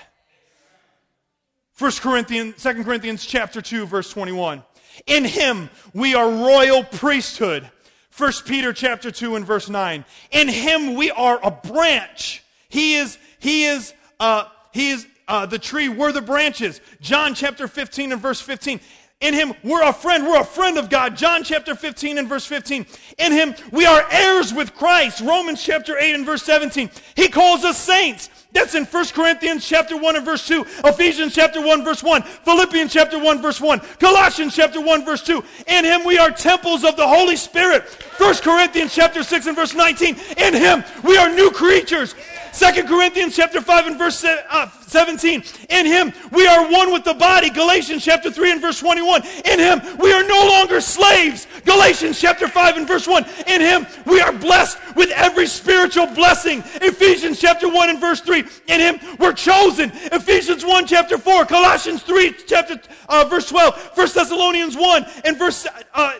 1 1.78 1.92
Corinthians, 2.00 2.61
2 2.62 2.82
Corinthians 2.82 3.24
chapter 3.24 3.62
2, 3.62 3.87
verse 3.87 4.11
21. 4.11 4.64
In 5.06 5.24
him 5.24 5.70
we 5.94 6.14
are 6.14 6.28
royal 6.28 6.82
priesthood. 6.82 7.70
1 8.16 8.32
Peter 8.46 8.72
chapter 8.72 9.12
2 9.12 9.37
and 9.37 9.46
verse 9.46 9.68
9. 9.68 10.04
In 10.32 10.48
him 10.48 10.96
we 10.96 11.12
are 11.12 11.38
a 11.40 11.52
branch. 11.52 12.42
He 12.68 12.96
is, 12.96 13.16
he 13.38 13.66
is, 13.66 13.94
uh, 14.18 14.46
he 14.72 14.90
is 14.90 15.06
uh, 15.29 15.47
the 15.47 15.59
tree, 15.59 15.88
we're 15.88 16.12
the 16.12 16.23
branches. 16.23 16.81
John 17.01 17.35
chapter 17.35 17.69
15 17.69 18.12
and 18.12 18.21
verse 18.21 18.41
15. 18.41 18.81
In 19.21 19.35
him, 19.35 19.53
we're 19.64 19.83
a 19.83 19.93
friend. 19.93 20.25
We're 20.25 20.41
a 20.41 20.45
friend 20.45 20.79
of 20.79 20.88
God. 20.88 21.17
John 21.17 21.43
chapter 21.43 21.75
15 21.75 22.19
and 22.19 22.29
verse 22.29 22.47
15. 22.47 22.87
In 23.19 23.33
him, 23.33 23.55
we 23.73 23.85
are 23.85 24.07
heirs 24.11 24.55
with 24.55 24.75
Christ. 24.75 25.21
Romans 25.21 25.62
chapter 25.62 25.99
8 25.99 26.14
and 26.14 26.25
verse 26.25 26.45
17. 26.45 26.88
He 27.17 27.29
calls 27.29 27.64
us 27.64 27.77
saints. 27.77 28.31
That's 28.53 28.75
in 28.75 28.85
1 28.85 29.07
Corinthians 29.09 29.67
chapter 29.67 29.97
1 29.97 30.17
and 30.17 30.25
verse 30.25 30.47
2, 30.47 30.64
Ephesians 30.85 31.35
chapter 31.35 31.61
1 31.61 31.85
verse 31.85 32.03
1, 32.03 32.23
Philippians 32.23 32.91
chapter 32.91 33.19
1 33.19 33.43
verse 33.43 33.61
1, 33.61 33.81
Colossians 34.01 34.57
chapter 34.57 34.81
1 34.81 35.05
verse 35.05 35.23
2. 35.23 35.45
In 35.67 35.85
him 35.85 36.03
we 36.05 36.17
are 36.17 36.31
temples 36.31 36.83
of 36.83 36.97
the 36.97 37.07
Holy 37.07 37.37
Spirit. 37.37 37.85
1 38.17 38.35
Corinthians 38.37 38.95
chapter 38.95 39.23
6 39.23 39.47
and 39.49 39.57
verse 39.57 39.75
19. 39.75 40.17
In 40.38 40.55
him 40.55 40.83
we 41.05 41.19
are 41.19 41.29
new 41.29 41.51
creatures. 41.51 42.14
Second 42.59 42.88
Corinthians 42.88 43.37
chapter 43.37 43.61
5 43.61 43.87
and 43.87 43.97
verse 43.97 44.25
uh, 44.25 44.68
17. 44.81 45.44
In 45.71 45.87
him 45.87 46.12
we 46.33 46.44
are 46.49 46.68
one 46.68 46.92
with 46.92 47.05
the 47.05 47.14
body. 47.14 47.51
Galatians 47.51 48.05
chapter 48.05 48.33
3 48.33 48.51
and 48.51 48.61
verse 48.61 48.81
21. 48.81 49.23
In 49.44 49.61
him 49.61 49.81
we 49.99 50.12
are 50.12 50.27
no 50.27 50.44
longer 50.44 50.81
slaves. 50.81 51.47
Galatians 51.64 52.21
chapter 52.21 52.49
5 52.49 52.79
and 52.79 52.88
verse 52.88 53.07
1. 53.07 53.25
In 53.47 53.61
him 53.61 53.87
we 54.07 54.21
are 54.21 54.33
blessed 54.33 54.77
with 54.97 55.09
every 55.12 55.47
spiritual 55.47 56.09
blessing. 56.09 56.64
Ephesians 56.83 57.38
chapter 57.38 57.68
1 57.73 57.90
and 57.90 58.01
verse 58.01 58.23
3. 58.23 58.42
In 58.66 58.81
him 58.81 58.99
we're 59.21 59.35
chosen. 59.35 59.92
Ephesians 60.11 60.64
1 60.64 60.85
chapter 60.85 61.16
4. 61.16 61.44
Colossians 61.44 62.03
3 62.03 62.35
chapter 62.44 62.81
uh, 63.09 63.25
verse 63.31 63.49
12. 63.49 63.92
1 63.94 64.09
Thessalonians 64.12 64.77
1 64.77 65.07
and 65.25 65.38
verse 65.38 65.64
uh, 65.94 66.12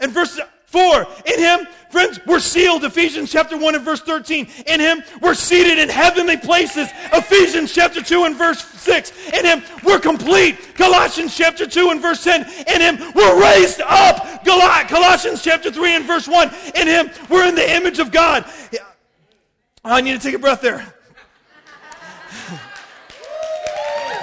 and 0.00 0.12
verse 0.12 0.38
4. 0.68 1.06
In 1.24 1.38
him, 1.38 1.66
friends, 1.90 2.20
we're 2.26 2.40
sealed. 2.40 2.84
Ephesians 2.84 3.32
chapter 3.32 3.56
1 3.56 3.74
and 3.74 3.82
verse 3.82 4.02
13. 4.02 4.46
In 4.66 4.80
him, 4.80 5.02
we're 5.22 5.32
seated 5.32 5.78
in 5.78 5.88
heavenly 5.88 6.36
places. 6.36 6.90
Ephesians 7.10 7.72
chapter 7.72 8.02
2 8.02 8.24
and 8.24 8.36
verse 8.36 8.62
6. 8.62 9.12
In 9.32 9.46
him, 9.46 9.62
we're 9.82 9.98
complete. 9.98 10.74
Colossians 10.74 11.34
chapter 11.34 11.66
2 11.66 11.88
and 11.88 12.02
verse 12.02 12.22
10. 12.22 12.42
In 12.42 12.82
him, 12.82 13.12
we're 13.14 13.40
raised 13.40 13.80
up. 13.80 14.44
Colossians 14.44 15.42
chapter 15.42 15.70
3 15.70 15.96
and 15.96 16.04
verse 16.04 16.28
1. 16.28 16.50
In 16.74 16.86
him, 16.86 17.10
we're 17.30 17.48
in 17.48 17.54
the 17.54 17.74
image 17.74 17.98
of 17.98 18.12
God. 18.12 18.44
I 19.82 20.02
need 20.02 20.12
to 20.12 20.18
take 20.18 20.34
a 20.34 20.38
breath 20.38 20.60
there. 20.60 20.94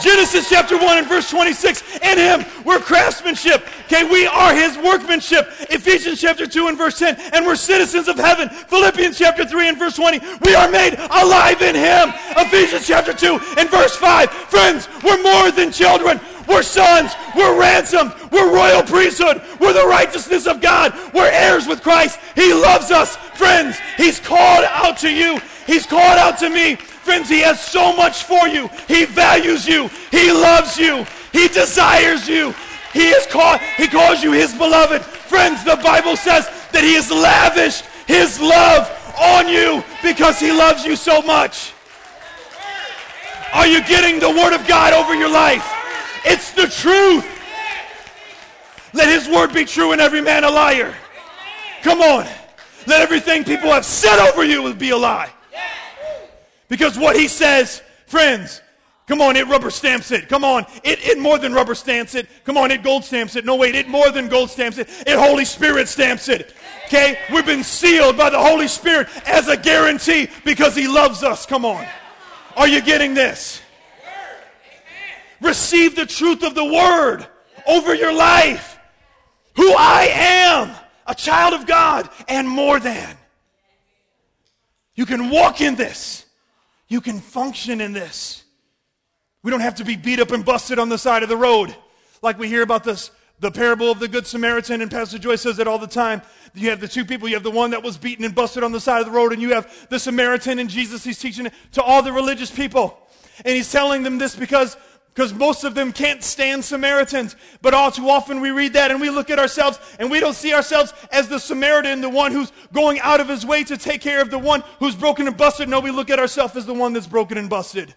Genesis 0.06 0.48
chapter 0.48 0.78
1 0.78 1.00
and 1.00 1.08
verse 1.08 1.32
26. 1.32 1.98
In 1.98 2.20
him, 2.20 2.46
we're 2.64 2.78
craftsmanship. 2.78 3.68
Okay, 3.86 4.08
we 4.08 4.28
are 4.28 4.54
his 4.54 4.78
workmanship. 4.78 5.48
Ephesians 5.72 6.22
chapter 6.22 6.46
2 6.46 6.68
and 6.68 6.78
verse 6.78 7.00
10. 7.00 7.20
And 7.34 7.44
we're 7.44 7.56
citizens 7.56 8.08
of 8.08 8.16
heaven. 8.16 8.50
Philippians 8.50 9.18
chapter 9.18 9.44
3 9.46 9.70
and 9.70 9.80
verse 9.80 9.96
20. 9.96 10.20
We 10.46 10.54
are 10.54 10.70
made 10.70 10.94
alive 10.94 11.64
in 11.64 11.74
him. 11.74 12.14
Ephesians 12.38 12.86
chapter 12.86 13.14
2 13.14 13.40
and 13.58 13.68
verse 13.68 13.96
5. 13.96 14.30
Friends, 14.30 14.88
we're 15.04 15.24
more 15.24 15.50
than 15.50 15.72
children. 15.72 16.22
We're 16.48 16.62
sons. 16.62 17.14
We're 17.36 17.60
ransomed. 17.60 18.14
We're 18.32 18.54
royal 18.54 18.84
priesthood. 18.84 19.42
We're 19.60 19.74
the 19.74 19.88
righteousness 19.88 20.46
of 20.46 20.62
God. 20.62 20.94
We're 21.16 21.32
heirs 21.32 21.66
with 21.66 21.82
Christ. 21.82 22.20
He 22.36 22.54
loves 22.54 22.92
us. 22.92 23.16
Friends, 23.34 23.80
He's 23.98 24.20
called 24.20 24.66
out 24.66 25.00
to 25.00 25.10
you. 25.10 25.40
He's 25.66 25.88
called 25.88 26.20
out 26.20 26.38
to 26.40 26.50
me. 26.52 26.78
Friends, 27.06 27.30
He 27.30 27.40
has 27.42 27.62
so 27.62 27.96
much 27.96 28.24
for 28.24 28.48
you. 28.48 28.68
He 28.88 29.06
values 29.06 29.68
you. 29.68 29.90
He 30.10 30.32
loves 30.32 30.76
you. 30.76 31.06
He 31.32 31.48
desires 31.48 32.28
you. 32.28 32.52
He 32.94 33.10
is 33.10 33.28
called, 33.28 33.60
he 33.78 33.88
calls 33.88 34.24
you 34.24 34.32
his 34.32 34.54
beloved. 34.56 35.04
Friends, 35.04 35.64
the 35.64 35.76
Bible 35.84 36.16
says 36.16 36.50
that 36.72 36.84
he 36.84 36.96
has 36.96 37.12
lavished 37.12 37.84
his 38.08 38.42
love 38.42 38.90
on 39.20 39.48
you 39.48 39.84
because 40.02 40.40
he 40.40 40.52
loves 40.52 40.84
you 40.84 40.96
so 40.96 41.22
much. 41.22 41.74
Are 43.54 43.68
you 43.68 43.84
getting 43.84 44.20
the 44.20 44.30
word 44.30 44.56
of 44.56 44.66
God 44.66 44.94
over 44.94 45.14
your 45.14 45.30
life? 45.30 45.70
It's 46.26 46.54
the 46.54 46.68
truth. 46.68 47.28
Let 48.94 49.10
his 49.10 49.30
word 49.30 49.54
be 49.54 49.66
true 49.66 49.92
and 49.92 50.02
every 50.02 50.22
man 50.22 50.44
a 50.44 50.50
liar. 50.50 50.96
Come 51.84 52.02
on. 52.02 52.26
Let 52.88 53.02
everything 53.02 53.44
people 53.44 53.70
have 53.70 53.86
said 53.86 54.18
over 54.28 54.44
you 54.44 54.74
be 54.74 54.90
a 54.90 54.98
lie. 54.98 55.35
Because 56.68 56.98
what 56.98 57.16
he 57.16 57.28
says, 57.28 57.82
friends, 58.08 58.62
come 59.08 59.22
on, 59.22 59.36
it 59.36 59.48
rubber 59.48 59.70
stamps 59.70 60.12
it. 60.12 60.28
Come 60.28 60.44
on, 60.44 60.66
it, 60.84 61.00
it 61.06 61.20
more 61.20 61.38
than 61.38 61.54
rubber 61.54 61.76
stamps 61.76 62.16
it. 62.16 62.28
Come 62.44 62.58
on, 62.58 62.72
it 62.72 62.84
gold 62.84 63.04
stamps 63.04 63.36
it. 63.36 63.46
No, 63.46 63.56
wait, 63.56 63.76
it 63.76 63.88
more 63.88 64.10
than 64.12 64.28
gold 64.28 64.50
stamps 64.50 64.78
it. 64.78 64.90
It 65.06 65.18
Holy 65.18 65.46
Spirit 65.46 65.88
stamps 65.88 66.28
it. 66.30 66.54
Okay? 66.86 67.18
We've 67.32 67.46
been 67.46 67.64
sealed 67.64 68.18
by 68.18 68.30
the 68.30 68.40
Holy 68.40 68.68
Spirit 68.68 69.08
as 69.26 69.48
a 69.48 69.58
guarantee 69.58 70.28
because 70.44 70.76
he 70.76 70.88
loves 70.88 71.24
us. 71.24 71.46
Come 71.46 71.66
on. 71.66 71.86
Are 72.58 72.68
you 72.68 72.82
getting 72.82 73.14
this? 73.14 73.62
Receive 75.42 75.96
the 75.96 76.06
truth 76.06 76.44
of 76.44 76.56
the 76.56 76.66
word 76.66 77.28
over 77.68 77.94
your 77.94 78.14
life. 78.14 78.80
Who 79.56 79.74
I 79.78 80.10
am, 80.12 80.72
a 81.06 81.16
child 81.16 81.54
of 81.54 81.66
God, 81.66 82.10
and 82.28 82.48
more 82.48 82.80
than. 82.80 83.18
You 84.96 85.06
can 85.06 85.30
walk 85.30 85.62
in 85.62 85.76
this. 85.76 86.25
You 86.88 87.02
can 87.02 87.20
function 87.20 87.82
in 87.82 87.94
this. 87.94 88.44
We 89.44 89.52
don't 89.52 89.62
have 89.62 89.76
to 89.76 89.86
be 89.86 89.96
beat 89.96 90.20
up 90.20 90.32
and 90.32 90.44
busted 90.44 90.80
on 90.80 90.90
the 90.90 90.98
side 90.98 91.24
of 91.24 91.30
the 91.30 91.38
road. 91.38 91.76
Like 92.22 92.40
we 92.40 92.48
hear 92.48 92.62
about 92.62 92.84
this 92.84 93.12
the 93.40 93.52
parable 93.52 93.92
of 93.92 94.00
the 94.00 94.08
good 94.08 94.26
samaritan 94.26 94.82
and 94.82 94.90
pastor 94.90 95.20
joyce 95.20 95.42
says 95.42 95.60
it 95.60 95.68
all 95.68 95.78
the 95.78 95.88
time. 95.88 96.22
You 96.54 96.70
have 96.70 96.80
the 96.80 96.88
two 96.88 97.04
people. 97.04 97.28
You 97.28 97.36
have 97.36 97.44
the 97.44 97.52
one 97.52 97.72
that 97.72 97.84
was 97.84 97.98
beaten 97.98 98.24
and 98.24 98.34
busted 98.34 98.64
on 98.64 98.72
the 98.72 98.80
side 98.80 99.00
of 99.02 99.06
the 99.06 99.12
road 99.12 99.34
and 99.34 99.42
you 99.42 99.54
have 99.54 99.90
the 99.90 100.00
samaritan 100.00 100.60
and 100.60 100.70
jesus. 100.70 101.04
He's 101.04 101.20
teaching 101.20 101.48
it 101.48 101.54
to 101.74 101.84
all 101.84 102.02
the 102.02 102.14
religious 102.14 102.50
people. 102.50 102.98
And 103.44 103.54
he's 103.54 103.70
telling 103.70 104.04
them 104.04 104.18
this 104.18 104.36
because 104.36 104.78
because 105.16 105.34
most 105.34 105.64
of 105.64 105.76
them 105.76 105.94
can't 105.94 106.22
stand 106.22 106.64
Samaritans. 106.64 107.38
But 107.62 107.74
all 107.74 107.90
too 107.90 108.10
often 108.10 108.42
we 108.42 108.52
read 108.52 108.74
that 108.74 108.92
and 108.92 109.00
we 109.00 109.10
look 109.10 109.30
at 109.30 109.40
ourselves 109.40 109.80
and 109.98 110.12
we 110.12 110.20
don't 110.20 110.34
see 110.34 110.54
ourselves 110.54 110.94
as 111.10 111.30
the 111.30 111.40
Samaritan, 111.40 112.02
the 112.02 112.10
one 112.10 112.34
who's 112.34 112.52
going 112.74 113.00
out 113.00 113.22
of 113.22 113.30
his 113.30 113.46
way 113.46 113.64
to 113.64 113.78
take 113.78 114.02
care 114.02 114.22
of 114.22 114.30
the 114.30 114.38
one 114.38 114.62
who's 114.80 114.94
broken 114.94 115.26
and 115.26 115.38
busted. 115.38 115.70
No, 115.70 115.80
we 115.80 115.90
look 115.90 116.10
at 116.10 116.20
ourselves 116.20 116.58
as 116.58 116.66
the 116.66 116.74
one 116.74 116.92
that's 116.92 117.08
broken 117.08 117.38
and 117.38 117.50
busted. 117.50 117.96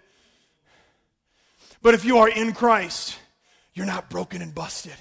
But 1.82 1.94
if 1.94 2.04
you 2.04 2.18
are 2.18 2.28
in 2.28 2.52
Christ, 2.52 3.18
you're 3.74 3.86
not 3.86 4.08
broken 4.08 4.40
and 4.40 4.54
busted. 4.54 4.94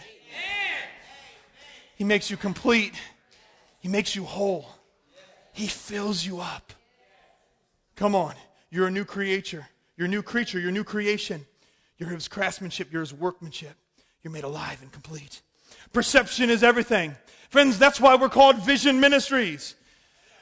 He 1.95 2.03
makes 2.03 2.31
you 2.31 2.37
complete. 2.37 2.93
He 3.79 3.89
makes 3.89 4.15
you 4.15 4.23
whole. 4.23 4.69
He 5.53 5.67
fills 5.67 6.25
you 6.25 6.39
up. 6.39 6.73
Come 7.95 8.15
on. 8.15 8.33
You're 8.71 8.87
a 8.87 8.91
new 8.91 9.05
creature. 9.05 9.67
You're 9.97 10.07
a 10.07 10.09
new 10.09 10.23
creature. 10.23 10.59
You're 10.59 10.69
a 10.69 10.73
new 10.73 10.83
creation. 10.83 11.45
You're 11.97 12.09
his 12.09 12.27
craftsmanship. 12.27 12.91
You're 12.91 13.01
his 13.01 13.13
workmanship. 13.13 13.75
You're 14.23 14.33
made 14.33 14.43
alive 14.43 14.81
and 14.81 14.91
complete. 14.91 15.41
Perception 15.93 16.49
is 16.49 16.63
everything. 16.63 17.15
Friends, 17.49 17.79
that's 17.79 17.99
why 17.99 18.15
we're 18.15 18.29
called 18.29 18.57
vision 18.57 18.99
ministries. 18.99 19.75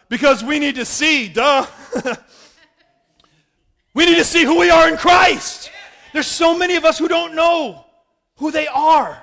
Because 0.09 0.43
we 0.43 0.59
need 0.59 0.75
to 0.75 0.85
see, 0.85 1.27
duh. 1.29 1.65
we 3.93 4.05
need 4.05 4.15
to 4.15 4.23
see 4.23 4.43
who 4.43 4.59
we 4.59 4.69
are 4.69 4.87
in 4.87 4.97
Christ. 4.97 5.71
There's 6.13 6.27
so 6.27 6.57
many 6.57 6.75
of 6.75 6.85
us 6.85 6.97
who 6.97 7.07
don't 7.07 7.35
know 7.35 7.85
who 8.37 8.51
they 8.51 8.67
are. 8.67 9.21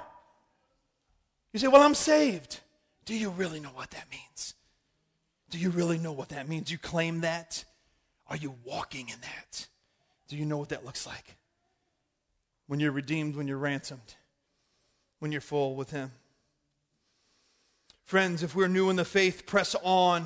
You 1.52 1.60
say, 1.60 1.68
Well, 1.68 1.82
I'm 1.82 1.94
saved. 1.94 2.60
Do 3.04 3.14
you 3.14 3.30
really 3.30 3.60
know 3.60 3.70
what 3.70 3.90
that 3.90 4.06
means? 4.10 4.54
Do 5.50 5.58
you 5.58 5.70
really 5.70 5.98
know 5.98 6.12
what 6.12 6.30
that 6.30 6.48
means? 6.48 6.70
You 6.70 6.78
claim 6.78 7.20
that? 7.20 7.64
Are 8.28 8.36
you 8.36 8.54
walking 8.64 9.08
in 9.08 9.20
that? 9.20 9.66
Do 10.28 10.36
you 10.36 10.46
know 10.46 10.56
what 10.56 10.70
that 10.70 10.84
looks 10.84 11.06
like? 11.06 11.36
When 12.72 12.80
you're 12.80 12.90
redeemed, 12.90 13.36
when 13.36 13.46
you're 13.46 13.58
ransomed, 13.58 14.14
when 15.18 15.30
you're 15.30 15.42
full 15.42 15.76
with 15.76 15.90
Him. 15.90 16.10
Friends, 18.02 18.42
if 18.42 18.54
we're 18.54 18.66
new 18.66 18.88
in 18.88 18.96
the 18.96 19.04
faith, 19.04 19.44
press 19.44 19.76
on. 19.82 20.24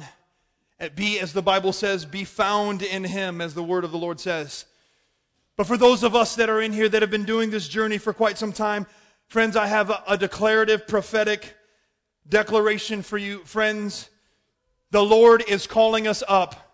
Be, 0.95 1.19
as 1.19 1.33
the 1.33 1.43
Bible 1.43 1.73
says, 1.73 2.05
be 2.05 2.23
found 2.23 2.83
in 2.83 3.03
Him, 3.03 3.41
as 3.41 3.55
the 3.55 3.65
word 3.65 3.83
of 3.83 3.91
the 3.91 3.99
Lord 3.99 4.21
says. 4.21 4.65
But 5.57 5.67
for 5.67 5.77
those 5.77 6.05
of 6.05 6.15
us 6.15 6.37
that 6.37 6.49
are 6.49 6.63
in 6.63 6.73
here 6.73 6.89
that 6.89 7.03
have 7.03 7.11
been 7.11 7.25
doing 7.25 7.51
this 7.51 7.67
journey 7.67 7.99
for 7.99 8.13
quite 8.13 8.39
some 8.39 8.53
time, 8.53 8.87
friends, 9.27 9.57
I 9.57 9.67
have 9.67 9.91
a, 9.91 10.05
a 10.07 10.17
declarative, 10.17 10.87
prophetic 10.87 11.57
declaration 12.29 13.03
for 13.03 13.19
you. 13.19 13.41
Friends, 13.41 14.09
the 14.93 15.03
Lord 15.03 15.43
is 15.49 15.67
calling 15.67 16.07
us 16.07 16.23
up. 16.29 16.66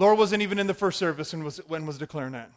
Laura 0.00 0.14
wasn't 0.14 0.40
even 0.40 0.58
in 0.58 0.66
the 0.66 0.72
first 0.72 0.98
service 0.98 1.34
and 1.34 1.44
was, 1.44 1.58
when 1.68 1.84
was 1.84 1.98
declaring 1.98 2.32
that. 2.32 2.50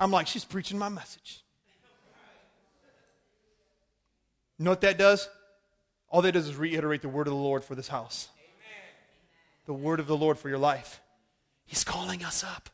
I'm 0.00 0.10
like, 0.10 0.26
she's 0.26 0.44
preaching 0.44 0.76
my 0.76 0.88
message. 0.88 1.44
You 4.58 4.64
know 4.64 4.72
what 4.72 4.80
that 4.80 4.98
does? 4.98 5.28
All 6.10 6.22
that 6.22 6.32
does 6.32 6.48
is 6.48 6.56
reiterate 6.56 7.02
the 7.02 7.08
word 7.08 7.28
of 7.28 7.32
the 7.32 7.38
Lord 7.38 7.62
for 7.62 7.76
this 7.76 7.86
house. 7.86 8.30
The 9.66 9.72
word 9.72 10.00
of 10.00 10.08
the 10.08 10.16
Lord 10.16 10.38
for 10.38 10.48
your 10.48 10.58
life. 10.58 11.00
He's 11.66 11.84
calling 11.84 12.24
us 12.24 12.42
up. 12.42 12.68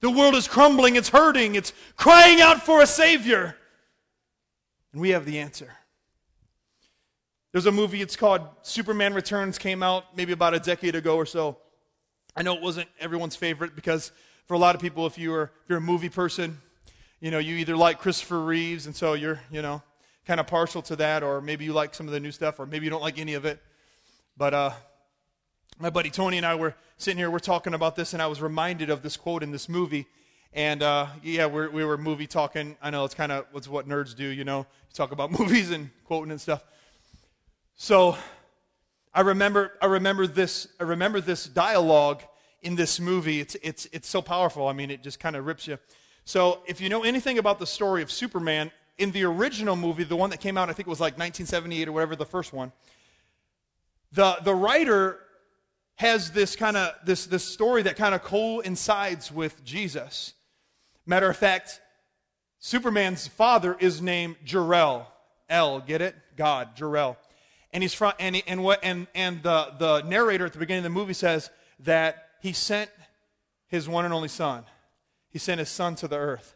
The 0.00 0.08
world 0.08 0.34
is 0.34 0.48
crumbling, 0.48 0.96
it's 0.96 1.10
hurting, 1.10 1.56
it's 1.56 1.74
crying 1.96 2.40
out 2.40 2.62
for 2.62 2.80
a 2.80 2.86
Savior. 2.86 3.54
And 4.92 5.02
we 5.02 5.10
have 5.10 5.26
the 5.26 5.40
answer. 5.40 5.74
There's 7.54 7.66
a 7.66 7.70
movie, 7.70 8.02
it's 8.02 8.16
called 8.16 8.42
Superman 8.62 9.14
Returns, 9.14 9.58
came 9.58 9.80
out 9.80 10.16
maybe 10.16 10.32
about 10.32 10.54
a 10.54 10.58
decade 10.58 10.96
ago 10.96 11.14
or 11.14 11.24
so. 11.24 11.56
I 12.34 12.42
know 12.42 12.56
it 12.56 12.60
wasn't 12.60 12.88
everyone's 12.98 13.36
favorite 13.36 13.76
because 13.76 14.10
for 14.46 14.54
a 14.54 14.58
lot 14.58 14.74
of 14.74 14.80
people, 14.80 15.06
if 15.06 15.16
you're, 15.16 15.44
if 15.44 15.68
you're 15.68 15.78
a 15.78 15.80
movie 15.80 16.08
person, 16.08 16.60
you 17.20 17.30
know, 17.30 17.38
you 17.38 17.54
either 17.54 17.76
like 17.76 18.00
Christopher 18.00 18.40
Reeves, 18.40 18.86
and 18.86 18.96
so 18.96 19.12
you're, 19.12 19.38
you 19.52 19.62
know, 19.62 19.84
kind 20.26 20.40
of 20.40 20.48
partial 20.48 20.82
to 20.82 20.96
that, 20.96 21.22
or 21.22 21.40
maybe 21.40 21.64
you 21.64 21.72
like 21.72 21.94
some 21.94 22.08
of 22.08 22.12
the 22.12 22.18
new 22.18 22.32
stuff, 22.32 22.58
or 22.58 22.66
maybe 22.66 22.86
you 22.86 22.90
don't 22.90 23.02
like 23.02 23.20
any 23.20 23.34
of 23.34 23.44
it. 23.44 23.62
But 24.36 24.52
uh, 24.52 24.70
my 25.78 25.90
buddy 25.90 26.10
Tony 26.10 26.38
and 26.38 26.44
I 26.44 26.56
were 26.56 26.74
sitting 26.96 27.18
here, 27.18 27.30
we're 27.30 27.38
talking 27.38 27.72
about 27.72 27.94
this, 27.94 28.14
and 28.14 28.20
I 28.20 28.26
was 28.26 28.42
reminded 28.42 28.90
of 28.90 29.02
this 29.02 29.16
quote 29.16 29.44
in 29.44 29.52
this 29.52 29.68
movie. 29.68 30.08
And 30.52 30.82
uh, 30.82 31.06
yeah, 31.22 31.46
we're, 31.46 31.70
we 31.70 31.84
were 31.84 31.96
movie 31.96 32.26
talking. 32.26 32.76
I 32.82 32.90
know 32.90 33.04
it's 33.04 33.14
kind 33.14 33.30
of 33.30 33.46
what's 33.52 33.68
what 33.68 33.88
nerds 33.88 34.16
do, 34.16 34.26
you 34.26 34.42
know, 34.42 34.58
you 34.58 34.94
talk 34.94 35.12
about 35.12 35.30
movies 35.38 35.70
and 35.70 35.90
quoting 36.02 36.32
and 36.32 36.40
stuff. 36.40 36.64
So 37.76 38.16
I 39.12 39.22
remember, 39.22 39.72
I 39.82 39.86
remember 39.86 40.26
this, 40.26 40.68
I 40.78 40.84
remember 40.84 41.20
this 41.20 41.46
dialogue 41.46 42.22
in 42.62 42.76
this 42.76 43.00
movie. 43.00 43.40
It's, 43.40 43.56
it's, 43.62 43.86
it's 43.92 44.08
so 44.08 44.22
powerful. 44.22 44.68
I 44.68 44.72
mean, 44.72 44.90
it 44.90 45.02
just 45.02 45.20
kind 45.20 45.36
of 45.36 45.46
rips 45.46 45.66
you. 45.66 45.78
So 46.24 46.60
if 46.66 46.80
you 46.80 46.88
know 46.88 47.02
anything 47.02 47.38
about 47.38 47.58
the 47.58 47.66
story 47.66 48.02
of 48.02 48.10
Superman, 48.10 48.70
in 48.96 49.10
the 49.10 49.24
original 49.24 49.76
movie, 49.76 50.04
the 50.04 50.16
one 50.16 50.30
that 50.30 50.40
came 50.40 50.56
out, 50.56 50.70
I 50.70 50.72
think 50.72 50.86
it 50.86 50.90
was 50.90 51.00
like 51.00 51.14
1978 51.14 51.88
or 51.88 51.92
whatever, 51.92 52.16
the 52.16 52.24
first 52.24 52.52
one, 52.52 52.72
the, 54.12 54.36
the 54.44 54.54
writer 54.54 55.18
has 55.96 56.30
this 56.30 56.56
kind 56.56 56.76
of 56.76 56.94
this, 57.04 57.26
this 57.26 57.44
story 57.44 57.82
that 57.82 57.96
kind 57.96 58.14
of 58.14 58.22
coincides 58.22 59.30
with 59.30 59.64
Jesus. 59.64 60.34
Matter 61.06 61.28
of 61.28 61.36
fact, 61.36 61.80
Superman's 62.58 63.26
father 63.26 63.76
is 63.78 64.00
named 64.00 64.36
Jor-El. 64.44 65.10
El, 65.48 65.80
get 65.80 66.00
it? 66.00 66.16
God, 66.36 66.76
Jor-El. 66.76 67.16
And 67.74 67.82
he's 67.82 67.92
from, 67.92 68.12
and, 68.20 68.40
and 68.46 68.62
what, 68.62 68.80
and, 68.84 69.08
and 69.16 69.42
the, 69.42 69.74
the 69.78 70.02
narrator 70.02 70.46
at 70.46 70.52
the 70.52 70.60
beginning 70.60 70.78
of 70.78 70.84
the 70.84 70.90
movie 70.90 71.12
says 71.12 71.50
that 71.80 72.28
he 72.40 72.52
sent 72.52 72.88
his 73.66 73.88
one 73.88 74.04
and 74.04 74.14
only 74.14 74.28
son. 74.28 74.64
He 75.30 75.40
sent 75.40 75.58
his 75.58 75.68
son 75.68 75.96
to 75.96 76.06
the 76.06 76.16
earth. 76.16 76.54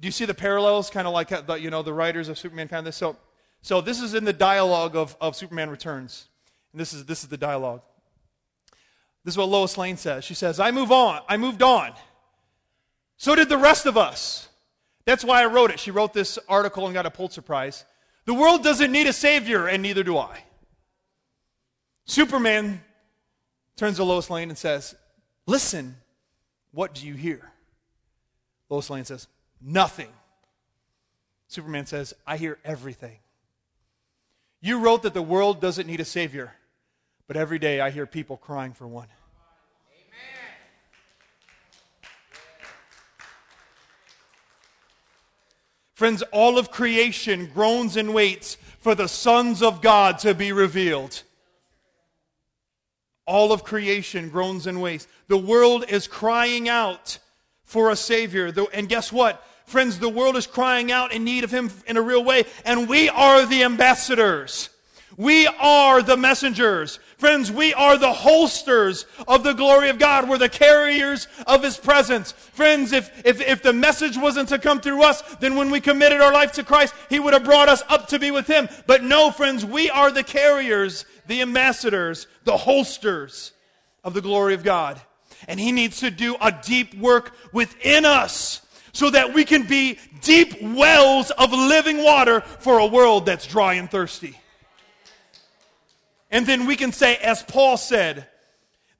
Do 0.00 0.08
you 0.08 0.12
see 0.12 0.24
the 0.24 0.34
parallels? 0.34 0.90
Kind 0.90 1.06
of 1.06 1.14
like 1.14 1.30
uh, 1.30 1.42
the, 1.42 1.54
you 1.54 1.70
know 1.70 1.82
the 1.82 1.92
writers 1.92 2.28
of 2.28 2.38
Superman 2.38 2.66
found 2.66 2.84
this. 2.84 2.96
So, 2.96 3.16
so 3.62 3.80
this 3.80 4.00
is 4.00 4.14
in 4.14 4.24
the 4.24 4.32
dialogue 4.32 4.96
of, 4.96 5.16
of 5.20 5.36
Superman 5.36 5.70
Returns. 5.70 6.26
And 6.72 6.80
this 6.80 6.92
is, 6.92 7.04
this 7.04 7.22
is 7.22 7.28
the 7.28 7.36
dialogue. 7.36 7.82
This 9.24 9.34
is 9.34 9.38
what 9.38 9.48
Lois 9.48 9.78
Lane 9.78 9.96
says. 9.96 10.24
She 10.24 10.34
says, 10.34 10.58
I 10.58 10.72
move 10.72 10.90
on. 10.90 11.20
I 11.28 11.36
moved 11.36 11.62
on. 11.62 11.92
So 13.16 13.36
did 13.36 13.48
the 13.48 13.58
rest 13.58 13.86
of 13.86 13.96
us. 13.96 14.48
That's 15.04 15.24
why 15.24 15.42
I 15.42 15.46
wrote 15.46 15.70
it. 15.70 15.78
She 15.78 15.92
wrote 15.92 16.14
this 16.14 16.36
article 16.48 16.86
and 16.86 16.94
got 16.94 17.06
a 17.06 17.10
Pulitzer 17.10 17.42
Prize. 17.42 17.84
The 18.24 18.34
world 18.34 18.62
doesn't 18.62 18.92
need 18.92 19.06
a 19.06 19.12
savior, 19.12 19.66
and 19.66 19.82
neither 19.82 20.02
do 20.02 20.18
I. 20.18 20.44
Superman 22.04 22.82
turns 23.76 23.96
to 23.96 24.04
Lois 24.04 24.30
Lane 24.30 24.48
and 24.48 24.58
says, 24.58 24.94
Listen, 25.46 25.96
what 26.72 26.94
do 26.94 27.06
you 27.06 27.14
hear? 27.14 27.50
Lois 28.68 28.90
Lane 28.90 29.04
says, 29.04 29.26
Nothing. 29.60 30.08
Superman 31.48 31.86
says, 31.86 32.14
I 32.26 32.36
hear 32.36 32.58
everything. 32.64 33.18
You 34.60 34.78
wrote 34.78 35.02
that 35.02 35.14
the 35.14 35.22
world 35.22 35.60
doesn't 35.60 35.86
need 35.86 36.00
a 36.00 36.04
savior. 36.04 36.52
But 37.26 37.36
every 37.36 37.58
day 37.58 37.80
I 37.80 37.90
hear 37.90 38.06
people 38.06 38.36
crying 38.36 38.72
for 38.72 38.86
one. 38.86 39.06
Friends, 46.00 46.22
all 46.32 46.56
of 46.56 46.70
creation 46.70 47.50
groans 47.52 47.98
and 47.98 48.14
waits 48.14 48.56
for 48.78 48.94
the 48.94 49.06
sons 49.06 49.62
of 49.62 49.82
God 49.82 50.18
to 50.20 50.32
be 50.32 50.50
revealed. 50.50 51.22
All 53.26 53.52
of 53.52 53.64
creation 53.64 54.30
groans 54.30 54.66
and 54.66 54.80
waits. 54.80 55.06
The 55.28 55.36
world 55.36 55.84
is 55.90 56.08
crying 56.08 56.70
out 56.70 57.18
for 57.64 57.90
a 57.90 57.96
Savior. 57.96 58.50
And 58.72 58.88
guess 58.88 59.12
what? 59.12 59.46
Friends, 59.66 59.98
the 59.98 60.08
world 60.08 60.38
is 60.38 60.46
crying 60.46 60.90
out 60.90 61.12
in 61.12 61.22
need 61.22 61.44
of 61.44 61.50
Him 61.50 61.70
in 61.86 61.98
a 61.98 62.02
real 62.02 62.24
way, 62.24 62.44
and 62.64 62.88
we 62.88 63.10
are 63.10 63.44
the 63.44 63.64
ambassadors. 63.64 64.70
We 65.20 65.46
are 65.46 66.00
the 66.00 66.16
messengers. 66.16 66.98
Friends, 67.18 67.52
we 67.52 67.74
are 67.74 67.98
the 67.98 68.10
holsters 68.10 69.04
of 69.28 69.42
the 69.42 69.52
glory 69.52 69.90
of 69.90 69.98
God. 69.98 70.26
We're 70.26 70.38
the 70.38 70.48
carriers 70.48 71.28
of 71.46 71.62
His 71.62 71.76
presence. 71.76 72.32
Friends, 72.32 72.92
if, 72.92 73.26
if, 73.26 73.38
if 73.42 73.62
the 73.62 73.74
message 73.74 74.16
wasn't 74.16 74.48
to 74.48 74.58
come 74.58 74.80
through 74.80 75.02
us, 75.02 75.20
then 75.36 75.56
when 75.56 75.70
we 75.70 75.78
committed 75.78 76.22
our 76.22 76.32
life 76.32 76.52
to 76.52 76.64
Christ, 76.64 76.94
He 77.10 77.20
would 77.20 77.34
have 77.34 77.44
brought 77.44 77.68
us 77.68 77.82
up 77.90 78.06
to 78.08 78.18
be 78.18 78.30
with 78.30 78.46
Him. 78.46 78.70
But 78.86 79.04
no, 79.04 79.30
friends, 79.30 79.62
we 79.62 79.90
are 79.90 80.10
the 80.10 80.24
carriers, 80.24 81.04
the 81.26 81.42
ambassadors, 81.42 82.26
the 82.44 82.56
holsters 82.56 83.52
of 84.02 84.14
the 84.14 84.22
glory 84.22 84.54
of 84.54 84.64
God. 84.64 84.98
And 85.48 85.60
He 85.60 85.70
needs 85.70 86.00
to 86.00 86.10
do 86.10 86.34
a 86.40 86.50
deep 86.50 86.94
work 86.94 87.34
within 87.52 88.06
us 88.06 88.62
so 88.94 89.10
that 89.10 89.34
we 89.34 89.44
can 89.44 89.66
be 89.66 89.98
deep 90.22 90.62
wells 90.62 91.30
of 91.32 91.52
living 91.52 92.02
water 92.02 92.40
for 92.40 92.78
a 92.78 92.86
world 92.86 93.26
that's 93.26 93.46
dry 93.46 93.74
and 93.74 93.90
thirsty. 93.90 94.38
And 96.30 96.46
then 96.46 96.66
we 96.66 96.76
can 96.76 96.92
say, 96.92 97.16
as 97.16 97.42
Paul 97.42 97.76
said, 97.76 98.26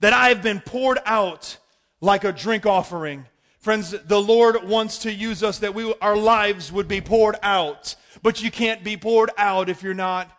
that 0.01 0.13
I 0.13 0.29
have 0.29 0.43
been 0.43 0.61
poured 0.61 0.99
out 1.05 1.59
like 2.01 2.25
a 2.25 2.33
drink 2.33 2.67
offering. 2.67 3.27
Friends, 3.59 3.91
the 3.91 4.21
Lord 4.21 4.65
wants 4.65 4.99
to 5.01 5.13
use 5.13 5.43
us 5.43 5.59
that 5.59 5.75
we, 5.75 5.95
our 6.01 6.17
lives 6.17 6.73
would 6.73 6.89
be 6.89 7.01
poured 7.01 7.37
out. 7.43 7.95
But 8.23 8.43
you 8.43 8.51
can't 8.51 8.83
be 8.83 8.97
poured 8.97 9.31
out 9.37 9.69
if 9.69 9.83
you're 9.83 9.95
not 9.95 10.31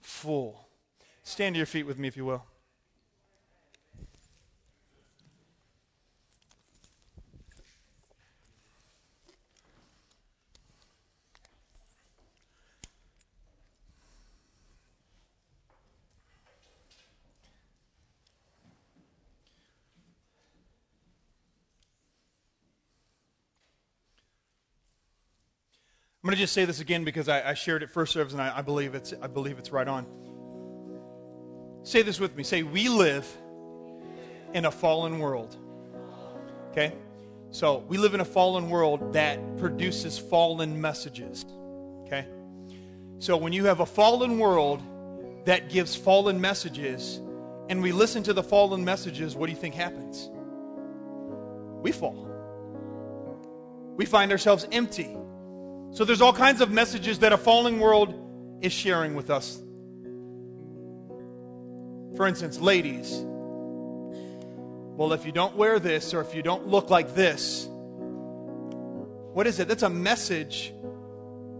full. 0.00 0.68
Stand 1.22 1.54
to 1.54 1.58
your 1.58 1.66
feet 1.66 1.86
with 1.86 1.98
me, 1.98 2.08
if 2.08 2.16
you 2.16 2.24
will. 2.24 2.44
I'm 26.22 26.28
going 26.28 26.36
to 26.36 26.42
just 26.44 26.52
say 26.52 26.64
this 26.64 26.78
again 26.78 27.02
because 27.02 27.28
I, 27.28 27.50
I 27.50 27.54
shared 27.54 27.82
it 27.82 27.90
first 27.90 28.12
service 28.12 28.32
and 28.32 28.40
I, 28.40 28.58
I, 28.58 28.62
believe 28.62 28.94
it's, 28.94 29.12
I 29.20 29.26
believe 29.26 29.58
it's 29.58 29.72
right 29.72 29.88
on. 29.88 30.06
Say 31.82 32.02
this 32.02 32.20
with 32.20 32.36
me. 32.36 32.44
Say, 32.44 32.62
we 32.62 32.88
live 32.88 33.26
in 34.54 34.66
a 34.66 34.70
fallen 34.70 35.18
world. 35.18 35.56
Okay? 36.70 36.94
So, 37.50 37.78
we 37.88 37.98
live 37.98 38.14
in 38.14 38.20
a 38.20 38.24
fallen 38.24 38.70
world 38.70 39.14
that 39.14 39.58
produces 39.58 40.16
fallen 40.16 40.80
messages. 40.80 41.44
Okay? 42.06 42.28
So, 43.18 43.36
when 43.36 43.52
you 43.52 43.64
have 43.64 43.80
a 43.80 43.86
fallen 43.86 44.38
world 44.38 44.80
that 45.44 45.70
gives 45.70 45.96
fallen 45.96 46.40
messages, 46.40 47.20
and 47.68 47.82
we 47.82 47.90
listen 47.90 48.22
to 48.22 48.32
the 48.32 48.44
fallen 48.44 48.84
messages, 48.84 49.34
what 49.34 49.46
do 49.46 49.52
you 49.52 49.58
think 49.58 49.74
happens? 49.74 50.30
We 51.82 51.90
fall. 51.90 52.28
We 53.96 54.04
find 54.04 54.30
ourselves 54.30 54.68
empty. 54.70 55.16
So 55.92 56.04
there's 56.06 56.22
all 56.22 56.32
kinds 56.32 56.60
of 56.60 56.70
messages 56.70 57.18
that 57.18 57.32
a 57.32 57.36
falling 57.36 57.78
world 57.78 58.14
is 58.62 58.72
sharing 58.72 59.14
with 59.14 59.28
us. 59.28 59.62
For 62.16 62.26
instance, 62.26 62.58
ladies. 62.58 63.12
Well, 64.96 65.12
if 65.12 65.26
you 65.26 65.32
don't 65.32 65.54
wear 65.56 65.78
this 65.78 66.14
or 66.14 66.20
if 66.20 66.34
you 66.34 66.42
don't 66.42 66.66
look 66.66 66.88
like 66.90 67.14
this, 67.14 67.66
what 69.32 69.46
is 69.46 69.60
it? 69.60 69.68
That's 69.68 69.82
a 69.82 69.90
message, 69.90 70.72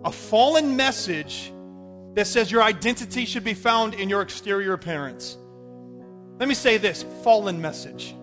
a 0.04 0.12
fallen 0.12 0.76
message 0.76 1.52
that 2.14 2.26
says 2.26 2.50
your 2.50 2.62
identity 2.62 3.24
should 3.24 3.44
be 3.44 3.54
found 3.54 3.94
in 3.94 4.08
your 4.08 4.22
exterior 4.22 4.72
appearance. 4.74 5.36
Let 6.38 6.48
me 6.48 6.54
say 6.54 6.76
this 6.76 7.04
fallen 7.22 7.60
message. 7.60 8.14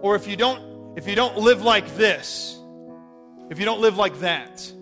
Or 0.00 0.16
if 0.16 0.26
you 0.26 0.36
don't 0.36 0.72
if 0.96 1.08
you 1.08 1.14
don't 1.14 1.38
live 1.38 1.62
like 1.62 1.96
this, 1.96 2.61
if 3.50 3.58
you 3.58 3.64
don't 3.64 3.80
live 3.80 3.96
like 3.96 4.20
that. 4.20 4.72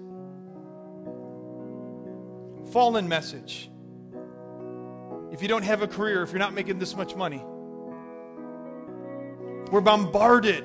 Fallen 2.73 3.09
message. 3.09 3.70
If 5.33 5.42
you 5.42 5.49
don't 5.49 5.62
have 5.64 5.83
a 5.83 5.88
career, 5.88 6.23
if 6.23 6.31
you're 6.31 6.38
not 6.38 6.55
making 6.55 6.79
this 6.79 6.96
much 6.96 7.14
money, 7.14 7.42
we're 9.70 9.81
bombarded 9.81 10.64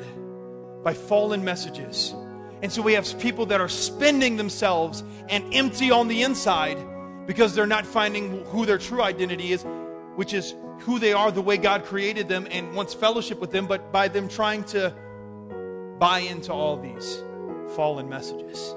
by 0.83 0.93
fallen 0.93 1.43
messages. 1.43 2.13
And 2.61 2.71
so 2.71 2.81
we 2.81 2.93
have 2.93 3.19
people 3.19 3.45
that 3.47 3.61
are 3.61 3.69
spending 3.69 4.37
themselves 4.37 5.03
and 5.29 5.53
empty 5.53 5.91
on 5.91 6.07
the 6.07 6.23
inside 6.23 6.77
because 7.27 7.55
they're 7.55 7.67
not 7.67 7.85
finding 7.85 8.43
who 8.45 8.65
their 8.65 8.77
true 8.77 9.01
identity 9.01 9.51
is, 9.51 9.63
which 10.15 10.33
is 10.33 10.53
who 10.79 10.99
they 10.99 11.13
are 11.13 11.31
the 11.31 11.41
way 11.41 11.57
God 11.57 11.85
created 11.85 12.27
them 12.27 12.47
and 12.51 12.73
wants 12.75 12.93
fellowship 12.93 13.39
with 13.39 13.51
them, 13.51 13.67
but 13.67 13.91
by 13.91 14.07
them 14.07 14.27
trying 14.27 14.63
to 14.65 14.93
buy 15.99 16.19
into 16.19 16.51
all 16.53 16.77
these 16.77 17.23
fallen 17.75 18.09
messages. 18.09 18.75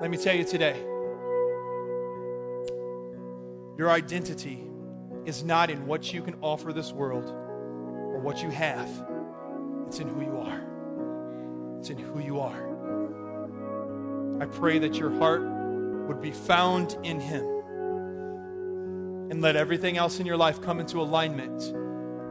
Let 0.00 0.10
me 0.10 0.16
tell 0.16 0.36
you 0.36 0.44
today 0.44 0.76
your 3.76 3.90
identity 3.90 4.64
is 5.24 5.44
not 5.44 5.70
in 5.70 5.86
what 5.86 6.12
you 6.12 6.22
can 6.22 6.36
offer 6.42 6.72
this 6.72 6.92
world 6.92 7.28
or 7.28 8.18
what 8.18 8.42
you 8.42 8.50
have, 8.50 8.88
it's 9.86 10.00
in 10.00 10.08
who 10.08 10.22
you 10.22 10.38
are. 10.38 10.60
It's 11.78 11.90
in 11.90 11.98
who 11.98 12.20
you 12.20 12.40
are. 12.40 12.68
I 14.42 14.46
pray 14.46 14.78
that 14.80 14.96
your 14.96 15.10
heart 15.18 15.42
would 16.08 16.20
be 16.20 16.32
found 16.32 16.96
in 17.04 17.20
Him 17.20 17.44
and 19.30 19.40
let 19.42 19.56
everything 19.56 19.96
else 19.96 20.18
in 20.20 20.26
your 20.26 20.36
life 20.36 20.60
come 20.62 20.80
into 20.80 21.00
alignment 21.00 21.72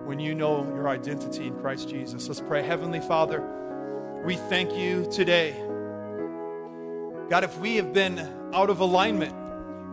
when 0.05 0.19
you 0.19 0.33
know 0.33 0.63
your 0.75 0.89
identity 0.89 1.47
in 1.47 1.57
Christ 1.59 1.89
Jesus. 1.89 2.27
Let's 2.27 2.41
pray. 2.41 2.63
Heavenly 2.63 3.01
Father, 3.01 3.41
we 4.27 4.35
thank 4.35 4.75
you 4.75 5.09
today. 5.09 5.53
God, 7.29 7.45
if 7.45 7.57
we 7.59 7.77
have 7.77 7.93
been 7.93 8.19
out 8.53 8.69
of 8.69 8.81
alignment, 8.81 9.33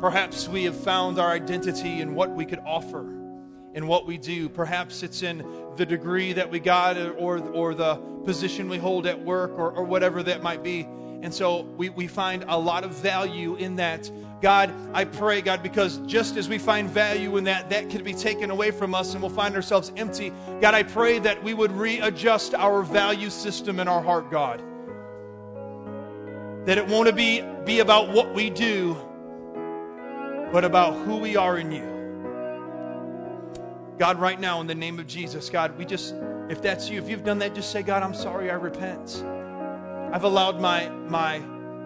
perhaps 0.01 0.49
we 0.49 0.65
have 0.65 0.77
found 0.77 1.21
our 1.21 1.31
identity 1.31 2.01
in 2.01 2.17
what 2.17 2.35
we 2.35 2.45
could 2.45 2.59
offer, 2.67 3.03
in 3.75 3.87
what 3.87 4.09
we 4.09 4.19
do. 4.19 4.49
Perhaps 4.49 5.05
it's 5.05 5.23
in 5.23 5.47
the 5.77 5.87
degree 5.87 6.33
that 6.33 6.51
we 6.51 6.59
got 6.59 6.99
or, 6.99 7.39
or 7.51 7.77
the 7.77 7.95
position 8.25 8.69
we 8.69 8.77
hold 8.77 9.07
at 9.07 9.25
work 9.25 9.53
or, 9.53 9.71
or 9.71 9.85
whatever 9.85 10.21
that 10.25 10.43
might 10.43 10.65
be. 10.65 10.85
And 11.25 11.33
so 11.33 11.63
we, 11.63 11.89
we 11.89 12.07
find 12.07 12.45
a 12.49 12.59
lot 12.59 12.85
of 12.85 12.91
value 12.91 13.55
in 13.57 13.77
that. 13.77 14.11
God, 14.43 14.71
I 14.93 15.07
pray, 15.07 15.41
God, 15.41 15.63
because 15.63 15.97
just 16.07 16.37
as 16.37 16.51
we 16.51 16.59
find 16.59 16.91
value 16.91 17.39
in 17.39 17.45
that, 17.45 17.71
that 17.71 17.89
could 17.89 18.05
be 18.05 18.13
taken 18.13 18.51
away 18.51 18.71
from 18.71 18.95
us 18.95 19.15
and 19.15 19.23
we'll 19.23 19.31
find 19.31 19.57
ourselves 19.57 19.91
empty. 19.97 20.35
God, 20.61 20.75
I 20.75 20.83
pray 20.83 21.19
that 21.21 21.43
we 21.43 21.55
would 21.55 21.73
readjust 21.73 22.53
our 22.55 22.83
value 22.83 23.31
system 23.31 23.81
in 23.81 23.89
our 23.89 24.03
heart, 24.03 24.31
God. 24.31 24.63
That 26.67 26.77
it 26.77 26.87
won't 26.87 27.17
be, 27.17 27.43
be 27.65 27.79
about 27.81 28.11
what 28.11 28.35
we 28.35 28.51
do, 28.51 28.95
but 30.53 30.63
about 30.63 30.93
who 31.07 31.17
we 31.17 31.37
are 31.37 31.57
in 31.57 31.73
you. 31.73 31.95
God, 33.99 34.21
right 34.21 34.39
now, 34.39 34.61
in 34.61 34.67
the 34.67 34.75
name 34.75 34.99
of 34.99 35.07
Jesus, 35.07 35.49
God, 35.49 35.79
we 35.79 35.87
just, 35.87 36.15
if 36.51 36.61
that's 36.61 36.91
you, 36.91 36.99
if 36.99 37.09
you've 37.09 37.25
done 37.25 37.39
that, 37.39 37.55
just 37.55 37.73
say, 37.73 37.83
God, 37.83 38.03
I'm 38.03 38.15
sorry, 38.15 38.51
I 38.51 38.55
repent. 38.57 39.25
I've 40.13 40.25
allowed 40.25 40.61
my, 40.61 40.89
my 40.89 41.41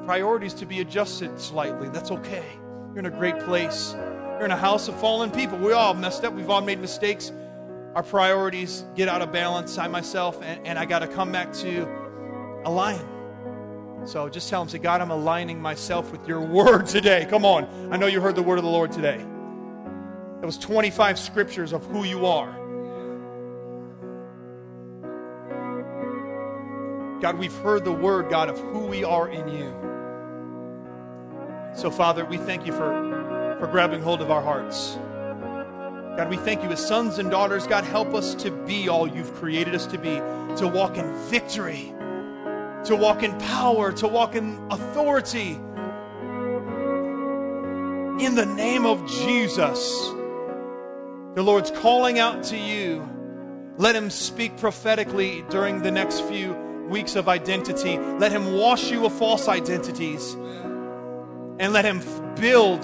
priorities 0.04 0.54
to 0.54 0.66
be 0.66 0.80
adjusted 0.80 1.38
slightly. 1.40 1.88
That's 1.88 2.10
okay. 2.10 2.44
You're 2.90 3.00
in 3.00 3.06
a 3.06 3.10
great 3.10 3.38
place. 3.40 3.94
You're 3.94 4.44
in 4.44 4.50
a 4.50 4.56
house 4.56 4.88
of 4.88 4.98
fallen 5.00 5.30
people. 5.30 5.58
We 5.58 5.72
all 5.72 5.94
messed 5.94 6.24
up. 6.24 6.32
We've 6.32 6.50
all 6.50 6.60
made 6.60 6.80
mistakes. 6.80 7.32
Our 7.94 8.02
priorities 8.02 8.84
get 8.94 9.08
out 9.08 9.22
of 9.22 9.32
balance. 9.32 9.78
I 9.78 9.88
myself, 9.88 10.40
and, 10.42 10.66
and 10.66 10.78
I 10.78 10.84
got 10.84 11.00
to 11.00 11.08
come 11.08 11.32
back 11.32 11.52
to 11.54 11.86
align. 12.64 13.00
So 14.06 14.28
just 14.28 14.48
tell 14.48 14.62
him, 14.62 14.68
say, 14.68 14.78
God, 14.78 15.00
I'm 15.00 15.10
aligning 15.10 15.60
myself 15.60 16.12
with 16.12 16.26
your 16.26 16.40
word 16.40 16.86
today. 16.86 17.26
Come 17.28 17.44
on. 17.44 17.92
I 17.92 17.96
know 17.96 18.06
you 18.06 18.20
heard 18.20 18.36
the 18.36 18.42
word 18.42 18.58
of 18.58 18.64
the 18.64 18.70
Lord 18.70 18.92
today. 18.92 19.18
That 20.40 20.46
was 20.46 20.56
25 20.58 21.18
scriptures 21.18 21.72
of 21.72 21.84
who 21.86 22.04
you 22.04 22.26
are. 22.26 22.67
God, 27.20 27.36
we've 27.36 27.56
heard 27.56 27.84
the 27.84 27.92
word, 27.92 28.30
God, 28.30 28.48
of 28.48 28.58
who 28.60 28.86
we 28.86 29.02
are 29.02 29.28
in 29.28 29.48
you. 29.48 29.74
So, 31.74 31.90
Father, 31.90 32.24
we 32.24 32.36
thank 32.36 32.64
you 32.64 32.72
for, 32.72 33.56
for 33.58 33.66
grabbing 33.66 34.02
hold 34.02 34.22
of 34.22 34.30
our 34.30 34.42
hearts. 34.42 34.96
God, 36.16 36.30
we 36.30 36.36
thank 36.36 36.62
you 36.62 36.70
as 36.70 36.84
sons 36.84 37.18
and 37.18 37.30
daughters. 37.30 37.66
God, 37.66 37.84
help 37.84 38.14
us 38.14 38.34
to 38.36 38.50
be 38.50 38.88
all 38.88 39.08
you've 39.08 39.34
created 39.34 39.74
us 39.74 39.86
to 39.86 39.98
be, 39.98 40.16
to 40.56 40.68
walk 40.72 40.96
in 40.96 41.12
victory, 41.28 41.92
to 42.84 42.96
walk 42.96 43.22
in 43.24 43.36
power, 43.38 43.92
to 43.92 44.06
walk 44.06 44.36
in 44.36 44.58
authority. 44.70 45.52
In 48.24 48.34
the 48.34 48.46
name 48.46 48.86
of 48.86 49.08
Jesus, 49.08 50.08
the 51.34 51.42
Lord's 51.42 51.70
calling 51.72 52.18
out 52.18 52.44
to 52.44 52.56
you. 52.56 53.08
Let 53.76 53.94
him 53.94 54.10
speak 54.10 54.56
prophetically 54.56 55.44
during 55.50 55.82
the 55.82 55.90
next 55.92 56.22
few 56.22 56.67
weeks 56.88 57.16
of 57.16 57.28
identity. 57.28 57.98
Let 57.98 58.32
him 58.32 58.54
wash 58.54 58.90
you 58.90 59.06
of 59.06 59.12
false 59.12 59.48
identities. 59.48 60.34
And 61.60 61.72
let 61.72 61.84
him 61.84 62.00
build 62.36 62.82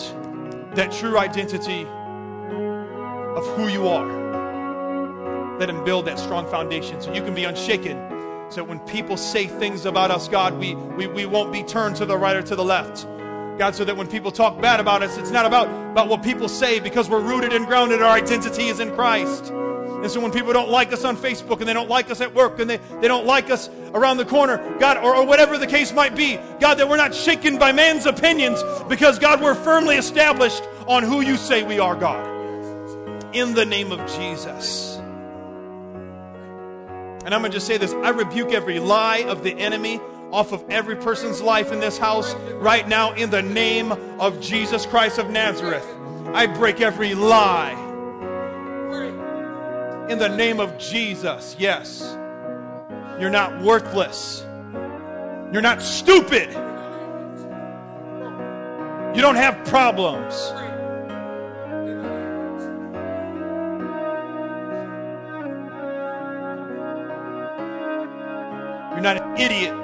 that 0.74 0.92
true 0.92 1.18
identity 1.18 1.84
of 1.84 3.46
who 3.56 3.68
you 3.68 3.88
are. 3.88 5.58
Let 5.58 5.70
Him 5.70 5.84
build 5.84 6.06
that 6.06 6.18
strong 6.18 6.48
foundation 6.48 7.00
so 7.00 7.12
you 7.12 7.22
can 7.22 7.34
be 7.34 7.44
unshaken. 7.44 7.96
So 8.50 8.64
when 8.64 8.80
people 8.80 9.16
say 9.16 9.46
things 9.46 9.86
about 9.86 10.10
us, 10.10 10.28
God, 10.28 10.58
we, 10.58 10.74
we, 10.74 11.06
we 11.06 11.26
won't 11.26 11.52
be 11.52 11.62
turned 11.62 11.96
to 11.96 12.06
the 12.06 12.16
right 12.16 12.36
or 12.36 12.42
to 12.42 12.56
the 12.56 12.64
left. 12.64 13.06
God, 13.58 13.74
so 13.76 13.84
that 13.84 13.96
when 13.96 14.08
people 14.08 14.32
talk 14.32 14.60
bad 14.60 14.80
about 14.80 15.02
us, 15.04 15.16
it's 15.16 15.30
not 15.30 15.46
about, 15.46 15.68
about 15.92 16.08
what 16.08 16.24
people 16.24 16.48
say 16.48 16.80
because 16.80 17.08
we're 17.08 17.20
rooted 17.20 17.52
and 17.52 17.66
grounded. 17.66 18.02
Our 18.02 18.16
identity 18.16 18.66
is 18.66 18.80
in 18.80 18.92
Christ. 18.94 19.52
And 20.04 20.12
so 20.12 20.20
when 20.20 20.30
people 20.30 20.52
don't 20.52 20.70
like 20.70 20.92
us 20.92 21.02
on 21.02 21.16
Facebook 21.16 21.58
and 21.58 21.68
they 21.68 21.72
don't 21.72 21.88
like 21.88 22.10
us 22.10 22.20
at 22.20 22.32
work 22.32 22.60
and 22.60 22.70
they, 22.70 22.76
they 23.00 23.08
don't 23.08 23.26
like 23.26 23.50
us 23.50 23.68
around 23.94 24.18
the 24.18 24.24
corner, 24.24 24.58
God, 24.78 24.98
or, 24.98 25.16
or 25.16 25.26
whatever 25.26 25.58
the 25.58 25.66
case 25.66 25.92
might 25.92 26.14
be, 26.14 26.38
God, 26.60 26.74
that 26.74 26.88
we're 26.88 26.96
not 26.96 27.14
shaken 27.14 27.58
by 27.58 27.72
man's 27.72 28.06
opinions 28.06 28.62
because, 28.88 29.18
God, 29.18 29.40
we're 29.40 29.56
firmly 29.56 29.96
established 29.96 30.62
on 30.86 31.02
who 31.02 31.22
you 31.22 31.36
say 31.36 31.62
we 31.62 31.80
are, 31.80 31.96
God 31.96 32.34
in 33.34 33.52
the 33.52 33.66
name 33.66 33.92
of 33.92 33.98
Jesus. 34.16 34.96
And 37.24 37.34
I'm 37.34 37.40
going 37.40 37.50
to 37.50 37.56
just 37.56 37.66
say 37.66 37.76
this 37.78 37.92
I 37.92 38.10
rebuke 38.10 38.52
every 38.52 38.78
lie 38.78 39.24
of 39.24 39.42
the 39.42 39.52
enemy 39.52 40.00
off 40.30 40.52
of 40.52 40.64
every 40.70 40.96
person's 40.96 41.40
life 41.40 41.72
in 41.72 41.80
this 41.80 41.98
house 41.98 42.34
right 42.54 42.86
now 42.88 43.12
in 43.12 43.30
the 43.30 43.42
name 43.42 43.92
of 44.20 44.40
Jesus 44.40 44.86
Christ 44.86 45.18
of 45.18 45.30
Nazareth. 45.30 45.86
I 46.32 46.46
break 46.46 46.80
every 46.80 47.14
lie 47.14 47.83
in 50.08 50.18
the 50.18 50.28
name 50.28 50.60
of 50.60 50.76
Jesus. 50.78 51.56
Yes. 51.58 52.16
You're 53.18 53.30
not 53.30 53.62
worthless. 53.62 54.44
You're 55.52 55.62
not 55.62 55.80
stupid. 55.80 56.50
You 59.14 59.22
don't 59.22 59.36
have 59.36 59.64
problems. 59.66 60.52
You're 68.92 69.00
not 69.00 69.16
an 69.16 69.38
idiot. 69.38 69.74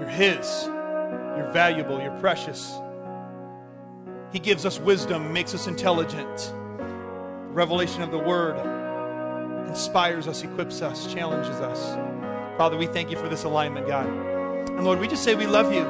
You're 0.00 0.08
His. 0.08 0.68
You're 1.36 1.50
valuable. 1.52 2.00
You're 2.00 2.18
precious. 2.20 2.74
He 4.32 4.38
gives 4.38 4.66
us 4.66 4.80
wisdom, 4.80 5.32
makes 5.32 5.54
us 5.54 5.66
intelligent. 5.66 6.52
revelation 7.50 8.02
of 8.02 8.10
the 8.10 8.18
Word 8.18 8.56
inspires 9.68 10.26
us, 10.26 10.42
equips 10.42 10.82
us, 10.82 11.12
challenges 11.12 11.56
us. 11.60 11.94
Father, 12.58 12.76
we 12.76 12.86
thank 12.86 13.10
you 13.10 13.16
for 13.16 13.28
this 13.28 13.44
alignment, 13.44 13.86
God. 13.86 14.06
And 14.06 14.84
Lord, 14.84 14.98
we 14.98 15.06
just 15.06 15.22
say 15.22 15.34
we 15.34 15.46
love 15.46 15.72
you. 15.72 15.84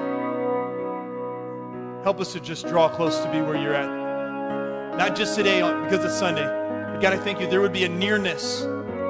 Help 2.02 2.20
us 2.20 2.32
to 2.34 2.40
just 2.40 2.66
draw 2.66 2.88
close 2.88 3.18
to 3.20 3.32
be 3.32 3.40
where 3.40 3.56
you're 3.56 3.74
at. 3.74 4.98
Not 4.98 5.16
just 5.16 5.36
today 5.36 5.60
because 5.84 6.04
it's 6.04 6.18
Sunday. 6.18 6.44
But 6.44 7.00
God, 7.00 7.12
I 7.14 7.16
thank 7.16 7.40
you. 7.40 7.48
There 7.48 7.60
would 7.60 7.72
be 7.72 7.84
a 7.84 7.88
nearness 7.88 8.62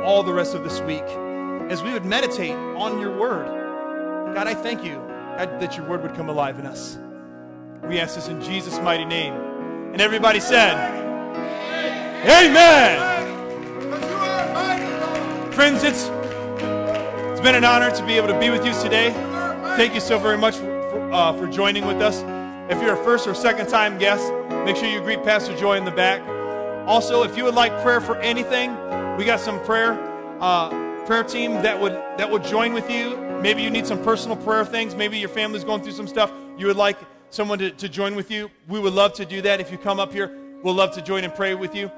all 0.05 0.23
the 0.23 0.33
rest 0.33 0.55
of 0.55 0.63
this 0.63 0.81
week 0.83 1.03
as 1.71 1.83
we 1.83 1.93
would 1.93 2.05
meditate 2.05 2.53
on 2.53 3.01
your 3.01 3.19
word. 3.19 3.47
God, 4.35 4.47
I 4.47 4.55
thank 4.55 4.85
you 4.85 5.01
That 5.39 5.77
your 5.77 5.89
word 5.89 6.03
would 6.03 6.15
come 6.15 6.29
alive 6.29 6.59
in 6.59 6.67
us. 6.67 6.99
We 7.85 8.01
ask 8.01 8.15
this 8.15 8.29
in 8.29 8.41
Jesus' 8.43 8.79
mighty 8.81 9.05
name. 9.05 9.35
And 9.93 10.01
everybody 10.01 10.41
said, 10.41 10.75
Amen. 12.25 13.13
Friends, 15.53 15.83
it's, 15.83 16.05
it's 17.31 17.41
been 17.41 17.55
an 17.55 17.65
honor 17.65 17.91
to 17.91 18.07
be 18.07 18.15
able 18.15 18.29
to 18.29 18.39
be 18.41 18.51
with 18.51 18.65
you 18.65 18.73
today. 18.83 19.11
Thank 19.77 19.95
you 19.95 20.01
so 20.01 20.19
very 20.19 20.39
much 20.39 20.57
for, 20.57 21.13
uh, 21.13 21.33
for 21.35 21.47
joining 21.47 21.87
with 21.87 22.01
us. 22.01 22.23
If 22.71 22.83
you're 22.83 22.95
a 22.95 23.05
first 23.05 23.27
or 23.27 23.35
second 23.35 23.69
time 23.69 23.99
guest, 23.99 24.33
Make 24.65 24.77
sure 24.77 24.89
you 24.89 25.01
greet 25.01 25.23
Pastor 25.23 25.55
Joy 25.55 25.77
in 25.77 25.85
the 25.85 25.91
back. 25.91 26.27
Also, 26.89 27.23
if 27.23 27.37
you 27.37 27.45
would 27.45 27.55
like 27.55 27.71
prayer 27.83 28.01
for 28.01 28.17
anything, 28.21 28.71
we 29.19 29.27
got 29.27 29.39
some 29.39 29.63
prayer 29.63 29.93
uh, 30.41 30.71
prayer 31.05 31.23
team 31.23 31.53
that 31.61 31.79
would 31.79 31.93
that 31.93 32.31
would 32.31 32.43
join 32.45 32.73
with 32.73 32.91
you. 32.91 33.15
Maybe 33.45 33.63
you 33.63 33.71
need 33.71 33.87
some 33.87 34.03
personal 34.03 34.39
prayer 34.39 34.65
things. 34.65 34.95
Maybe 34.95 35.19
your 35.19 35.29
family's 35.29 35.65
going 35.65 35.83
through 35.83 35.93
some 35.93 36.07
stuff. 36.07 36.33
You 36.57 36.67
would 36.69 36.79
like 36.79 36.97
someone 37.29 37.59
to, 37.59 37.71
to 37.73 37.91
join 37.91 38.17
with 38.17 38.31
you. 38.31 38.51
We 38.69 38.81
would 38.81 38.95
love 38.95 39.13
to 39.17 39.27
do 39.27 39.43
that. 39.43 39.61
If 39.61 39.71
you 39.71 39.77
come 39.77 40.01
up 40.01 40.15
here, 40.15 40.35
we'll 40.63 40.73
love 40.73 40.95
to 40.95 41.03
join 41.03 41.25
and 41.25 41.35
pray 41.35 41.55
with 41.55 41.75
you. 41.75 41.91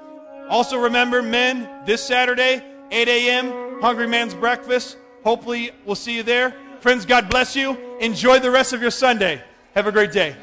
Also, 0.51 0.77
remember, 0.77 1.23
men, 1.23 1.69
this 1.87 2.05
Saturday, 2.05 2.65
8 2.91 3.09
a.m., 3.09 3.81
Hungry 3.81 4.09
Man's 4.09 4.35
Breakfast. 4.35 4.99
Hopefully, 5.23 5.71
we'll 5.85 5.95
see 5.95 6.17
you 6.17 6.25
there. 6.25 6.53
Friends, 6.81 7.07
God 7.07 7.31
bless 7.31 7.55
you. 7.55 7.79
Enjoy 8.01 8.41
the 8.41 8.51
rest 8.51 8.73
of 8.73 8.83
your 8.83 8.91
Sunday. 8.91 9.41
Have 9.77 9.87
a 9.87 9.93
great 9.93 10.11
day. 10.11 10.35